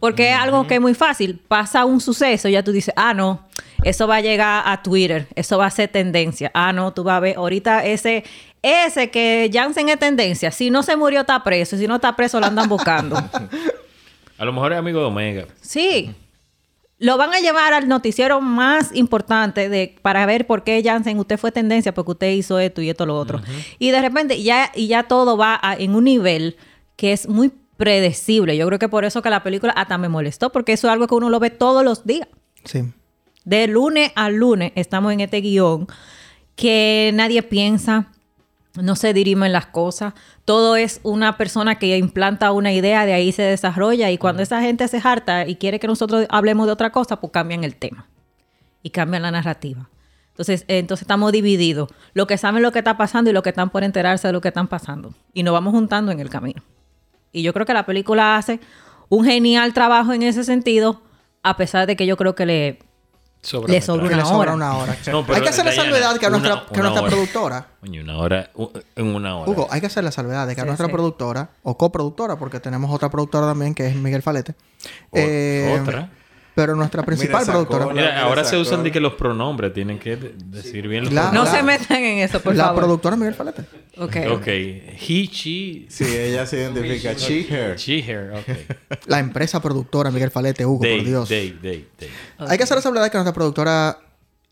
Porque 0.00 0.30
es 0.30 0.36
algo 0.36 0.66
que 0.66 0.74
es 0.76 0.80
muy 0.80 0.94
fácil. 0.94 1.40
Pasa 1.48 1.84
un 1.84 2.00
suceso, 2.00 2.48
ya 2.48 2.62
tú 2.64 2.72
dices, 2.72 2.92
ah, 2.96 3.12
no, 3.14 3.46
eso 3.84 4.06
va 4.08 4.16
a 4.16 4.20
llegar 4.20 4.62
a 4.66 4.82
Twitter, 4.82 5.26
eso 5.36 5.58
va 5.58 5.66
a 5.66 5.70
ser 5.70 5.88
tendencia. 5.88 6.50
Ah, 6.54 6.72
no, 6.72 6.92
tú 6.92 7.02
vas 7.04 7.16
a 7.16 7.20
ver, 7.20 7.36
ahorita 7.36 7.84
ese, 7.84 8.24
ese 8.62 9.10
que 9.10 9.50
Jansen 9.52 9.88
es 9.88 9.98
tendencia. 9.98 10.50
Si 10.50 10.70
no 10.70 10.82
se 10.82 10.96
murió, 10.96 11.20
está 11.22 11.42
preso. 11.44 11.76
Si 11.76 11.86
no 11.88 11.96
está 11.96 12.14
preso, 12.16 12.38
lo 12.40 12.46
andan 12.46 12.68
buscando. 12.68 13.16
A 14.38 14.44
lo 14.44 14.52
mejor 14.52 14.72
es 14.72 14.78
amigo 14.78 14.98
de 15.00 15.06
Omega. 15.06 15.46
Sí. 15.60 16.12
Lo 17.04 17.18
van 17.18 17.34
a 17.34 17.40
llevar 17.40 17.74
al 17.74 17.86
noticiero 17.86 18.40
más 18.40 18.94
importante 18.94 19.68
de, 19.68 19.94
para 20.00 20.24
ver 20.24 20.46
por 20.46 20.64
qué 20.64 20.80
Jansen, 20.82 21.18
usted 21.18 21.36
fue 21.38 21.52
tendencia 21.52 21.92
porque 21.92 22.12
usted 22.12 22.30
hizo 22.32 22.58
esto 22.58 22.80
y 22.80 22.88
esto 22.88 23.04
lo 23.04 23.18
otro. 23.18 23.42
Y 23.78 23.90
de 23.90 24.00
repente 24.00 24.42
ya, 24.42 24.72
y 24.74 24.86
ya 24.86 25.02
todo 25.02 25.36
va 25.36 25.58
a- 25.62 25.74
en 25.74 25.94
un 25.94 26.04
nivel 26.04 26.56
que 26.96 27.12
es 27.12 27.28
muy 27.28 27.52
predecible. 27.76 28.56
Yo 28.56 28.66
creo 28.66 28.78
que 28.78 28.88
por 28.88 29.04
eso 29.04 29.20
que 29.20 29.28
la 29.28 29.42
película 29.42 29.72
hasta 29.72 29.98
me 29.98 30.08
molestó, 30.08 30.50
porque 30.50 30.72
eso 30.72 30.86
es 30.86 30.92
algo 30.92 31.06
que 31.06 31.14
uno 31.14 31.28
lo 31.28 31.40
ve 31.40 31.50
todos 31.50 31.84
los 31.84 32.06
días. 32.06 32.28
Sí. 32.64 32.84
De 33.44 33.66
lunes 33.66 34.10
a 34.14 34.30
lunes 34.30 34.72
estamos 34.74 35.12
en 35.12 35.20
este 35.20 35.42
guion 35.42 35.86
que 36.56 37.10
nadie 37.14 37.42
piensa, 37.42 38.12
no 38.80 38.96
se 38.96 39.12
dirimen 39.12 39.52
las 39.52 39.66
cosas. 39.66 40.14
Todo 40.44 40.76
es 40.76 41.00
una 41.02 41.36
persona 41.36 41.76
que 41.76 41.96
implanta 41.96 42.52
una 42.52 42.72
idea, 42.72 43.06
de 43.06 43.12
ahí 43.12 43.32
se 43.32 43.42
desarrolla 43.42 44.10
y 44.10 44.18
cuando 44.18 44.42
esa 44.42 44.60
gente 44.60 44.88
se 44.88 45.00
harta 45.02 45.46
y 45.46 45.56
quiere 45.56 45.78
que 45.78 45.86
nosotros 45.86 46.26
hablemos 46.28 46.66
de 46.66 46.72
otra 46.72 46.90
cosa, 46.90 47.20
pues 47.20 47.32
cambian 47.32 47.64
el 47.64 47.76
tema 47.76 48.08
y 48.82 48.90
cambian 48.90 49.22
la 49.22 49.30
narrativa. 49.30 49.88
Entonces, 50.30 50.64
eh, 50.66 50.78
entonces 50.78 51.02
estamos 51.02 51.30
divididos. 51.30 51.88
Lo 52.12 52.26
que 52.26 52.36
saben 52.36 52.62
lo 52.62 52.72
que 52.72 52.80
está 52.80 52.96
pasando 52.96 53.30
y 53.30 53.32
lo 53.32 53.42
que 53.42 53.50
están 53.50 53.70
por 53.70 53.84
enterarse 53.84 54.26
de 54.26 54.32
lo 54.32 54.40
que 54.40 54.48
están 54.48 54.66
pasando. 54.66 55.14
Y 55.32 55.44
nos 55.44 55.52
vamos 55.52 55.72
juntando 55.72 56.10
en 56.10 56.18
el 56.18 56.28
camino. 56.28 56.62
Y 57.30 57.42
yo 57.42 57.52
creo 57.52 57.66
que 57.66 57.74
la 57.74 57.86
película 57.86 58.36
hace 58.36 58.58
un 59.08 59.24
genial 59.24 59.72
trabajo 59.72 60.12
en 60.12 60.22
ese 60.22 60.42
sentido, 60.42 61.02
a 61.42 61.56
pesar 61.56 61.86
de 61.86 61.94
que 61.94 62.06
yo 62.06 62.16
creo 62.16 62.34
que 62.34 62.46
le 62.46 62.78
Sobra 63.44 63.72
Le 63.72 63.80
sobra 63.82 64.06
Una 64.06 64.26
hora. 64.36 64.54
una 64.54 64.76
hora. 64.78 64.96
No, 65.12 65.22
pero 65.24 65.36
hay 65.36 65.42
que 65.42 65.50
hacer 65.50 65.64
la 65.66 65.70
Diana, 65.72 65.84
salvedad 65.90 66.18
que 66.18 66.24
a 66.26 66.28
una- 66.30 66.38
nuestra, 66.38 66.66
que 66.72 66.80
nuestra 66.80 67.02
hora. 67.02 67.10
productora, 67.10 67.66
Coño, 67.80 68.00
una 68.02 68.16
hora. 68.18 68.50
En 68.96 69.06
una 69.14 69.36
hora. 69.36 69.50
Hugo, 69.50 69.68
hay 69.70 69.80
que 69.82 69.86
hacer 69.86 70.02
la 70.02 70.10
salvedad 70.12 70.46
de 70.46 70.54
que 70.54 70.62
a 70.62 70.64
Sí, 70.64 70.68
nuestra 70.68 70.86
sí. 70.86 70.92
productora, 70.92 71.50
o 71.62 71.76
coproductora, 71.76 72.36
porque 72.38 72.58
tenemos 72.58 72.90
otra 72.90 73.10
productora 73.10 73.46
también 73.46 73.74
que 73.74 73.86
es 73.86 73.94
Miguel 73.96 74.22
Falete. 74.22 74.54
O- 75.10 75.16
eh, 75.18 75.78
otra. 75.82 76.10
Pero 76.54 76.76
nuestra 76.76 77.02
principal 77.02 77.44
productora. 77.44 77.86
la- 77.86 77.92
Mira, 77.92 78.20
ahora 78.22 78.44
se 78.44 78.56
usan 78.56 78.84
de 78.84 78.92
que 78.92 79.00
los 79.00 79.14
pronombres 79.14 79.72
tienen 79.74 79.98
que 79.98 80.16
de- 80.16 80.34
decir 80.46 80.86
bien 80.86 81.04
los. 81.12 81.32
No 81.32 81.46
se 81.46 81.62
metan 81.64 81.98
en 82.02 82.18
eso, 82.18 82.40
por 82.40 82.54
la 82.54 82.66
favor. 82.66 82.80
productora 82.82 83.16
Miguel 83.16 83.34
Falete. 83.34 83.62
Ok. 83.98 84.16
Ok. 84.30 84.46
He, 84.46 85.28
she, 85.30 85.86
Sí, 85.88 86.04
ella 86.04 86.46
se 86.46 86.58
identifica. 86.58 87.12
She, 87.14 87.46
her. 87.50 87.76
she, 87.76 87.98
her. 88.00 88.32
Ok. 88.34 88.96
La 89.06 89.18
empresa 89.18 89.60
productora 89.60 90.10
Miguel 90.12 90.30
Falete, 90.30 90.64
Hugo, 90.64 90.82
They, 90.82 90.98
por 90.98 91.06
Dios. 91.06 91.28
they, 91.28 91.50
they, 91.60 91.88
they. 91.96 92.08
Hay 92.38 92.56
que 92.56 92.62
hacer 92.64 92.76
la 92.76 92.82
salvedad 92.82 93.04
de 93.04 93.10
que 93.10 93.16
nuestra 93.18 93.32
productora 93.34 93.98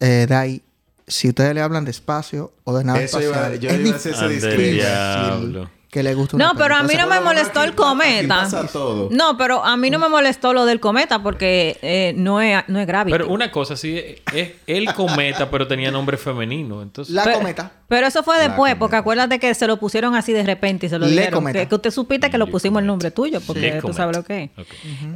eh, 0.01 0.27
ahí, 0.31 0.61
si 1.07 1.29
ustedes 1.29 1.55
le 1.55 1.61
hablan 1.61 1.85
de 1.85 1.93
espacio 1.93 2.53
o 2.65 2.77
de 2.77 2.83
nave 2.85 3.05
Eso 3.05 3.21
iba- 3.21 3.31
espacial, 3.31 3.61
yo 3.61 3.71
es 3.71 3.81
iba 3.81 3.93
a 3.93 3.97
hacer 3.97 4.13
ese 4.15 4.29
disclaimer. 4.29 5.69
Que 5.93 6.03
le 6.03 6.15
guste 6.15 6.37
una 6.37 6.47
No, 6.47 6.55
pero 6.57 6.75
a 6.75 6.83
mí 6.83 6.95
no 6.97 7.07
me 7.07 7.21
molestó 7.21 7.63
el 7.63 7.75
cometa. 7.75 8.35
pasa 8.45 8.67
todo. 8.67 9.09
No, 9.11 9.37
pero 9.37 9.63
a 9.63 9.77
mí 9.77 9.91
no 9.91 9.99
me 9.99 10.09
molestó 10.09 10.55
lo 10.55 10.65
del 10.65 10.81
cometa 10.81 11.23
porque 11.23 11.79
eh, 11.83 12.15
no 12.17 12.41
es, 12.41 12.65
no 12.67 12.81
es 12.81 12.87
Gravity. 12.87 13.13
Pero 13.13 13.29
una 13.31 13.51
cosa, 13.51 13.77
sí, 13.77 13.99
es 14.33 14.53
el 14.67 14.95
cometa, 14.95 15.51
pero 15.51 15.69
tenía 15.69 15.91
nombre 15.91 16.17
femenino. 16.17 16.81
Entonces, 16.81 17.15
La 17.15 17.25
Pero- 17.25 17.37
cometa. 17.37 17.73
Pero 17.89 18.07
eso 18.07 18.23
fue 18.23 18.39
después, 18.41 18.75
porque 18.77 18.97
acuérdate 18.97 19.39
que 19.39 19.53
se 19.53 19.67
lo 19.67 19.77
pusieron 19.77 20.15
así 20.15 20.33
de 20.33 20.43
repente 20.45 20.87
y 20.87 20.89
se 20.89 20.99
lo 20.99 21.05
Le 21.05 21.13
dijeron. 21.13 21.35
cometa. 21.41 21.59
Que, 21.61 21.69
que 21.69 21.75
usted 21.75 21.91
supiste 21.91 22.31
que 22.31 22.39
lo 22.39 22.47
pusimos 22.47 22.81
el 22.81 22.87
nombre 22.87 23.11
tuyo, 23.11 23.43
porque 23.47 23.61
Le 23.61 23.73
tú 23.73 23.83
cometa. 23.83 23.97
sabes 23.99 24.17
lo 24.17 24.25
que 24.25 24.45
es. 24.45 24.51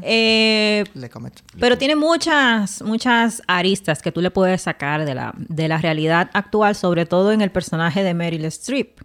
Eh, 0.03 0.85
Le 0.95 1.09
cometa. 1.09 1.41
pero 1.59 1.79
tiene 1.79 1.97
muchas, 1.97 2.83
muchas 2.83 3.43
aristas 3.47 4.03
que 4.03 4.13
tú 4.13 4.21
le 4.21 4.31
puedes 4.31 4.61
sacar 4.61 5.07
de 5.07 5.15
la, 5.15 5.33
de 5.37 5.69
la 5.69 5.79
realidad 5.79 6.29
actual, 6.35 6.75
sobre 6.75 7.07
todo 7.07 7.33
en 7.33 7.41
el 7.41 7.51
personaje 7.51 8.03
de 8.03 8.13
Meryl 8.13 8.45
Streep, 8.45 9.01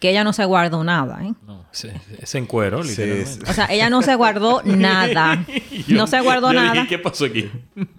que 0.00 0.10
ella 0.10 0.24
no 0.24 0.32
se 0.32 0.44
guardó 0.44 0.84
nada, 0.84 1.18
¿eh? 1.24 1.32
No, 1.46 1.64
se, 1.72 1.92
se 2.24 2.38
encueró, 2.38 2.82
Sí, 2.84 2.90
literalmente. 2.90 3.50
O 3.50 3.54
sea, 3.54 3.66
ella 3.70 3.90
no 3.90 4.02
se 4.02 4.14
guardó 4.14 4.62
nada. 4.64 5.44
Yo- 5.86 5.96
no 5.96 6.06
se 6.06 6.20
guardó 6.20 6.52
yo 6.52 6.60
nada. 6.60 6.72
dije, 6.74 6.86
¿Qué 6.88 6.98
pasó 6.98 7.24
aquí? 7.26 7.50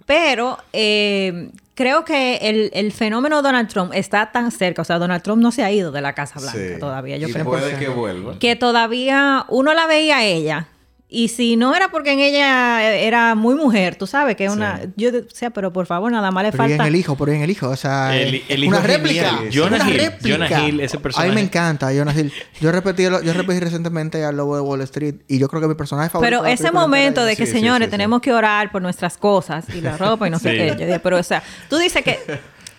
Pero 0.06 0.58
eh, 0.72 1.50
creo 1.74 2.04
que 2.04 2.36
el, 2.42 2.70
el 2.74 2.92
fenómeno 2.92 3.42
Donald 3.42 3.68
Trump 3.68 3.92
está 3.94 4.30
tan 4.32 4.50
cerca. 4.50 4.82
O 4.82 4.84
sea, 4.84 4.98
Donald 4.98 5.22
Trump 5.22 5.42
no 5.42 5.50
se 5.52 5.62
ha 5.62 5.70
ido 5.70 5.92
de 5.92 6.00
la 6.00 6.14
Casa 6.14 6.40
Blanca 6.40 6.58
Sí. 6.58 6.78
todavía. 6.80 7.16
Yo 7.16 7.28
y 7.28 7.32
creo 7.32 7.44
puede 7.44 7.78
que 7.78 7.88
vuelva. 7.88 8.38
que 8.38 8.56
todavía 8.56 9.44
uno 9.48 9.74
la 9.74 9.86
veía 9.86 10.18
a 10.18 10.24
ella. 10.24 10.68
Y 11.12 11.26
si 11.26 11.56
no 11.56 11.74
era 11.74 11.90
porque 11.90 12.12
en 12.12 12.20
ella 12.20 12.84
era 12.94 13.34
muy 13.34 13.56
mujer, 13.56 13.96
tú 13.96 14.06
sabes 14.06 14.36
que 14.36 14.44
es 14.44 14.52
una... 14.52 14.78
Sí. 14.80 14.88
Yo 14.96 15.10
decía, 15.10 15.50
pero 15.50 15.72
por 15.72 15.86
favor, 15.86 16.12
nada 16.12 16.30
más 16.30 16.44
le 16.44 16.52
Pero 16.52 16.62
y 16.68 16.72
en 16.72 16.78
falta... 16.78 16.86
el 16.88 16.94
hijo, 16.94 17.16
pero 17.16 17.32
en 17.32 17.42
el 17.42 17.50
hijo. 17.50 17.68
O 17.68 17.74
sea, 17.74 18.16
El- 18.16 18.36
eh, 18.36 18.44
el 18.48 18.62
hijo 18.62 18.70
una 18.76 18.86
réplica. 18.86 19.40
Jonah 19.52 19.76
una 19.76 19.90
Hill. 19.90 19.96
réplica. 19.98 20.36
Jonah 20.46 20.68
Hill, 20.68 20.80
ese 20.80 20.96
A 20.96 20.98
mí 20.98 21.02
personaje. 21.02 21.32
me 21.32 21.40
encanta 21.40 21.92
Jonah 21.92 22.14
Hill. 22.14 22.32
Yo 22.60 22.70
repetí, 22.70 23.02
yo 23.02 23.32
repetí 23.32 23.58
recientemente 23.58 24.24
al 24.24 24.36
Lobo 24.36 24.54
de 24.54 24.62
Wall 24.62 24.82
Street 24.82 25.16
y 25.26 25.38
yo 25.40 25.48
creo 25.48 25.60
que 25.60 25.66
mi 25.66 25.74
personaje 25.74 26.10
favorito. 26.10 26.42
Pero 26.42 26.46
ese 26.52 26.70
momento 26.70 27.24
de 27.24 27.34
que, 27.34 27.44
Sí, 27.44 27.52
señores, 27.52 27.86
sí, 27.86 27.90
sí. 27.90 27.90
tenemos 27.90 28.20
que 28.20 28.32
orar 28.32 28.70
por 28.70 28.80
nuestras 28.80 29.16
cosas 29.16 29.64
y 29.74 29.80
la 29.80 29.96
ropa 29.98 30.28
y 30.28 30.30
no 30.30 30.38
sé 30.38 30.52
qué. 30.52 30.68
Yo 30.78 30.86
dije, 30.86 31.00
pero 31.00 31.18
o 31.18 31.22
sea, 31.24 31.42
tú 31.68 31.78
dices 31.78 32.04
que 32.04 32.20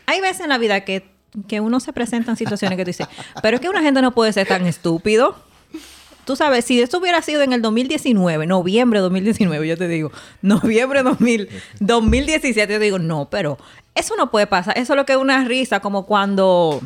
hay 0.06 0.22
veces 0.22 0.39
en 0.41 0.50
la 0.50 0.58
vida 0.58 0.86
que, 0.86 1.06
que 1.50 1.60
uno 1.60 1.82
se 1.82 1.91
presenta 1.91 2.32
en 2.32 2.38
situaciones 2.38 2.78
que 2.78 2.86
tú 2.86 2.89
dices, 2.91 3.08
pero 3.41 3.56
es 3.56 3.62
que 3.62 3.67
una 3.67 3.82
gente 3.82 4.02
no 4.02 4.13
puede 4.13 4.32
ser 4.32 4.48
tan 4.48 4.65
estúpido. 4.67 5.36
Tú 6.32 6.38
sabes, 6.38 6.63
si 6.63 6.82
esto 6.82 7.00
hubiera 7.00 7.22
sido 7.22 7.41
en 7.41 7.52
el 7.52 7.62
2019, 7.62 8.48
noviembre 8.48 9.00
de 9.00 9.02
2019, 9.02 9.67
yo 9.67 9.76
te 9.76 9.89
digo, 9.89 10.13
noviembre 10.41 11.04
2000, 11.04 11.50
2017, 11.82 12.72
yo 12.72 12.80
digo, 12.80 13.00
no, 13.00 13.30
pero 13.30 13.58
eso 13.96 14.15
no 14.15 14.32
puede 14.32 14.48
pasar. 14.48 14.78
Eso 14.78 14.94
es 14.94 14.98
lo 14.98 15.06
que 15.06 15.12
es 15.12 15.20
una 15.20 15.44
risa, 15.44 15.82
como 15.82 16.06
cuando 16.06 16.80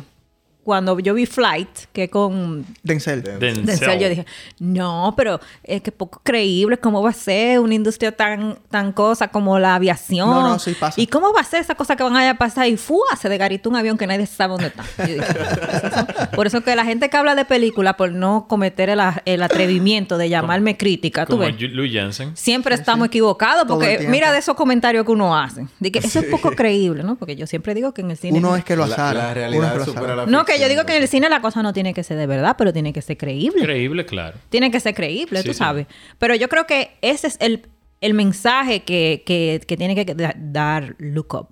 cuando 0.66 0.98
yo 0.98 1.14
vi 1.14 1.26
Flight, 1.26 1.68
que 1.92 2.10
con 2.10 2.66
Denzel. 2.82 3.22
Denzel. 3.22 3.64
Denzel, 3.64 4.00
yo 4.00 4.08
dije, 4.08 4.26
no, 4.58 5.14
pero 5.16 5.38
es 5.62 5.80
que 5.80 5.92
poco 5.92 6.20
creíble, 6.24 6.76
¿cómo 6.76 7.00
va 7.00 7.10
a 7.10 7.12
ser 7.12 7.60
una 7.60 7.72
industria 7.72 8.10
tan, 8.10 8.58
tan 8.68 8.90
cosa 8.90 9.28
como 9.28 9.60
la 9.60 9.76
aviación? 9.76 10.28
No, 10.28 10.42
no, 10.42 10.58
sí 10.58 10.74
pasa. 10.74 11.00
¿Y 11.00 11.06
cómo 11.06 11.32
va 11.32 11.42
a 11.42 11.44
ser 11.44 11.60
esa 11.60 11.76
cosa 11.76 11.94
que 11.94 12.02
van 12.02 12.16
a 12.16 12.36
pasar 12.36 12.66
y 12.66 12.76
¡fu! 12.76 13.00
se 13.16 13.28
desgaritó 13.28 13.70
un 13.70 13.76
avión 13.76 13.96
que 13.96 14.08
nadie 14.08 14.26
sabe 14.26 14.54
dónde 14.54 14.66
está? 14.66 14.84
Yo 15.06 15.14
dije, 15.14 16.34
por 16.34 16.48
eso 16.48 16.60
que 16.62 16.74
la 16.74 16.84
gente 16.84 17.08
que 17.08 17.16
habla 17.16 17.36
de 17.36 17.44
película, 17.44 17.96
por 17.96 18.10
no 18.10 18.46
cometer 18.48 18.90
el, 18.90 19.42
atrevimiento 19.42 20.18
de 20.18 20.28
llamarme 20.28 20.76
crítica, 20.76 21.26
tú 21.26 21.34
Como 21.34 21.44
ves. 21.44 21.54
Louis 21.60 21.92
Jensen. 21.92 22.36
Siempre 22.36 22.74
estamos 22.74 23.06
equivocados 23.06 23.66
porque 23.68 24.08
mira 24.08 24.32
de 24.32 24.38
esos 24.40 24.56
comentarios 24.56 25.06
que 25.06 25.12
uno 25.12 25.38
hace. 25.38 25.64
De 25.78 25.92
que 25.92 26.00
eso 26.00 26.18
es 26.18 26.24
poco 26.24 26.50
creíble, 26.50 27.04
¿no? 27.04 27.14
Porque 27.14 27.36
yo 27.36 27.46
siempre 27.46 27.72
digo 27.72 27.94
que 27.94 28.00
en 28.00 28.10
el 28.10 28.16
cine... 28.16 28.36
Uno 28.36 28.56
es 28.56 28.64
que 28.64 28.74
lo 28.74 28.84
La, 28.84 28.94
azara. 28.94 29.12
la 29.12 29.20
Uno 29.20 29.28
es 29.28 29.34
realidad 29.36 29.72
que 29.72 29.78
lo 29.78 29.84
supera 29.84 30.16
la 30.16 30.26
No, 30.26 30.44
que 30.44 30.55
yo 30.60 30.68
digo 30.68 30.84
que 30.84 30.96
en 30.96 31.02
el 31.02 31.08
cine 31.08 31.28
la 31.28 31.40
cosa 31.40 31.62
no 31.62 31.72
tiene 31.72 31.94
que 31.94 32.02
ser 32.02 32.16
de 32.16 32.26
verdad, 32.26 32.54
pero 32.58 32.72
tiene 32.72 32.92
que 32.92 33.02
ser 33.02 33.16
creíble. 33.16 33.62
Creíble, 33.62 34.04
claro. 34.06 34.36
Tiene 34.48 34.70
que 34.70 34.80
ser 34.80 34.94
creíble, 34.94 35.40
Sí, 35.42 35.48
tú 35.48 35.52
sí. 35.52 35.58
sabes. 35.58 35.86
Pero 36.18 36.34
yo 36.34 36.48
creo 36.48 36.66
que 36.66 36.96
ese 37.02 37.26
es 37.28 37.36
el, 37.40 37.66
el 38.00 38.14
mensaje 38.14 38.82
que, 38.82 39.22
que- 39.26 39.60
que 39.66 39.76
tiene 39.76 39.94
que 39.94 40.14
da- 40.14 40.34
dar 40.36 40.94
Look 40.98 41.34
Up. 41.34 41.48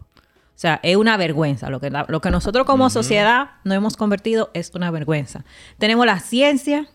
O 0.57 0.57
sea, 0.57 0.79
es 0.83 0.97
una 0.97 1.17
vergüenza. 1.17 1.69
Lo 1.71 1.81
que, 1.81 1.91
la- 1.91 2.07
lo 2.09 2.21
que 2.21 2.31
nosotros 2.31 2.65
como 2.67 2.89
sociedad 2.91 3.51
nos 3.65 3.77
hemos 3.77 3.97
convertido 3.97 4.51
es 4.55 4.71
una 4.75 4.91
vergüenza. 4.91 5.45
Tenemos 5.79 6.07
la 6.07 6.21
ciencia 6.21 6.87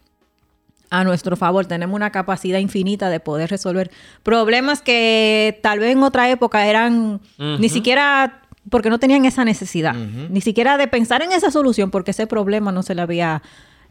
a 0.91 1.03
nuestro 1.03 1.35
favor. 1.35 1.65
Tenemos 1.67 1.95
una 1.95 2.09
capacidad 2.11 2.57
infinita 2.59 3.09
de 3.09 3.19
poder 3.19 3.49
resolver 3.51 3.91
problemas 4.23 4.81
que 4.81 5.59
tal 5.61 5.77
vez 5.79 5.91
en 5.91 6.01
otra 6.01 6.29
época 6.31 6.65
eran 6.67 7.21
ni 7.37 7.69
siquiera 7.69 8.38
porque 8.69 8.89
no 8.89 8.99
tenían 8.99 9.25
esa 9.25 9.45
necesidad. 9.45 9.93
Ni 9.95 10.41
siquiera 10.41 10.77
de 10.77 10.87
pensar 10.87 11.21
en 11.21 11.31
esa 11.31 11.51
solución 11.51 11.91
porque 11.91 12.11
ese 12.11 12.27
problema 12.27 12.71
no 12.71 12.83
se 12.83 12.95
le 12.95 13.01
había 13.01 13.41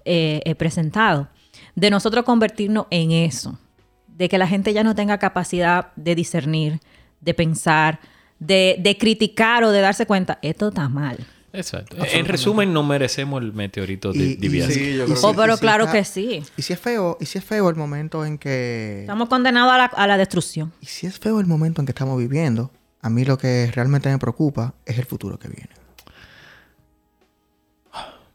eh, 0.04 0.40
eh, 0.44 0.54
presentado. 0.54 1.28
De 1.74 1.90
nosotros 1.90 2.24
convertirnos 2.24 2.86
en 2.90 3.12
eso. 3.12 3.58
De 4.06 4.28
que 4.28 4.38
la 4.38 4.46
gente 4.48 4.72
ya 4.72 4.82
no 4.84 4.94
tenga 4.94 5.18
capacidad 5.18 5.88
de 5.96 6.14
discernir, 6.14 6.80
de 7.20 7.34
pensar, 7.34 8.00
de, 8.38 8.76
de 8.80 8.96
criticar 8.98 9.64
o 9.64 9.70
de 9.70 9.80
darse 9.80 10.06
cuenta, 10.06 10.38
esto 10.42 10.68
está 10.68 10.88
mal. 10.88 11.18
Exacto. 11.52 11.96
En 12.12 12.26
resumen, 12.26 12.72
no 12.72 12.82
merecemos 12.82 13.42
el 13.42 13.52
meteorito 13.52 14.12
de 14.12 14.36
Diviasa. 14.36 14.70
Sí, 14.72 14.94
yo 14.96 15.02
Y 15.04 15.06
creo 15.06 15.16
si- 15.16 15.26
Oh, 15.26 15.34
pero 15.34 15.54
si 15.56 15.60
claro 15.60 15.84
está- 15.84 15.96
que 15.98 16.04
sí. 16.04 16.42
Y 16.56 16.62
si 16.62 16.72
es 16.74 16.78
feo, 16.78 17.16
y 17.20 17.24
si 17.26 17.38
es 17.38 17.44
feo 17.44 17.68
el 17.70 17.76
momento 17.76 18.24
en 18.26 18.38
que... 18.38 19.00
Estamos 19.00 19.28
condenados 19.28 19.72
a 19.72 19.78
la, 19.78 19.84
a 19.86 20.06
la 20.06 20.18
destrucción. 20.18 20.72
Y 20.80 20.86
si 20.86 21.06
es 21.06 21.18
feo 21.18 21.40
el 21.40 21.46
momento 21.46 21.80
en 21.80 21.86
que 21.86 21.92
estamos 21.92 22.18
viviendo, 22.18 22.70
a 23.08 23.10
mí 23.10 23.24
lo 23.24 23.38
que 23.38 23.70
realmente 23.74 24.10
me 24.10 24.18
preocupa 24.18 24.74
es 24.84 24.98
el 24.98 25.06
futuro 25.06 25.38
que 25.38 25.48
viene. 25.48 25.70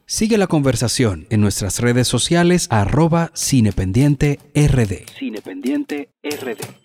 Sigue 0.08 0.38
la 0.38 0.48
conversación 0.48 1.28
en 1.30 1.42
nuestras 1.42 1.80
redes 1.80 2.08
sociales 2.08 2.68
arroba 2.72 3.32
cinependiente 3.36 4.40
rd. 4.56 5.08
Cinependiente 5.18 6.10
RD. 6.24 6.83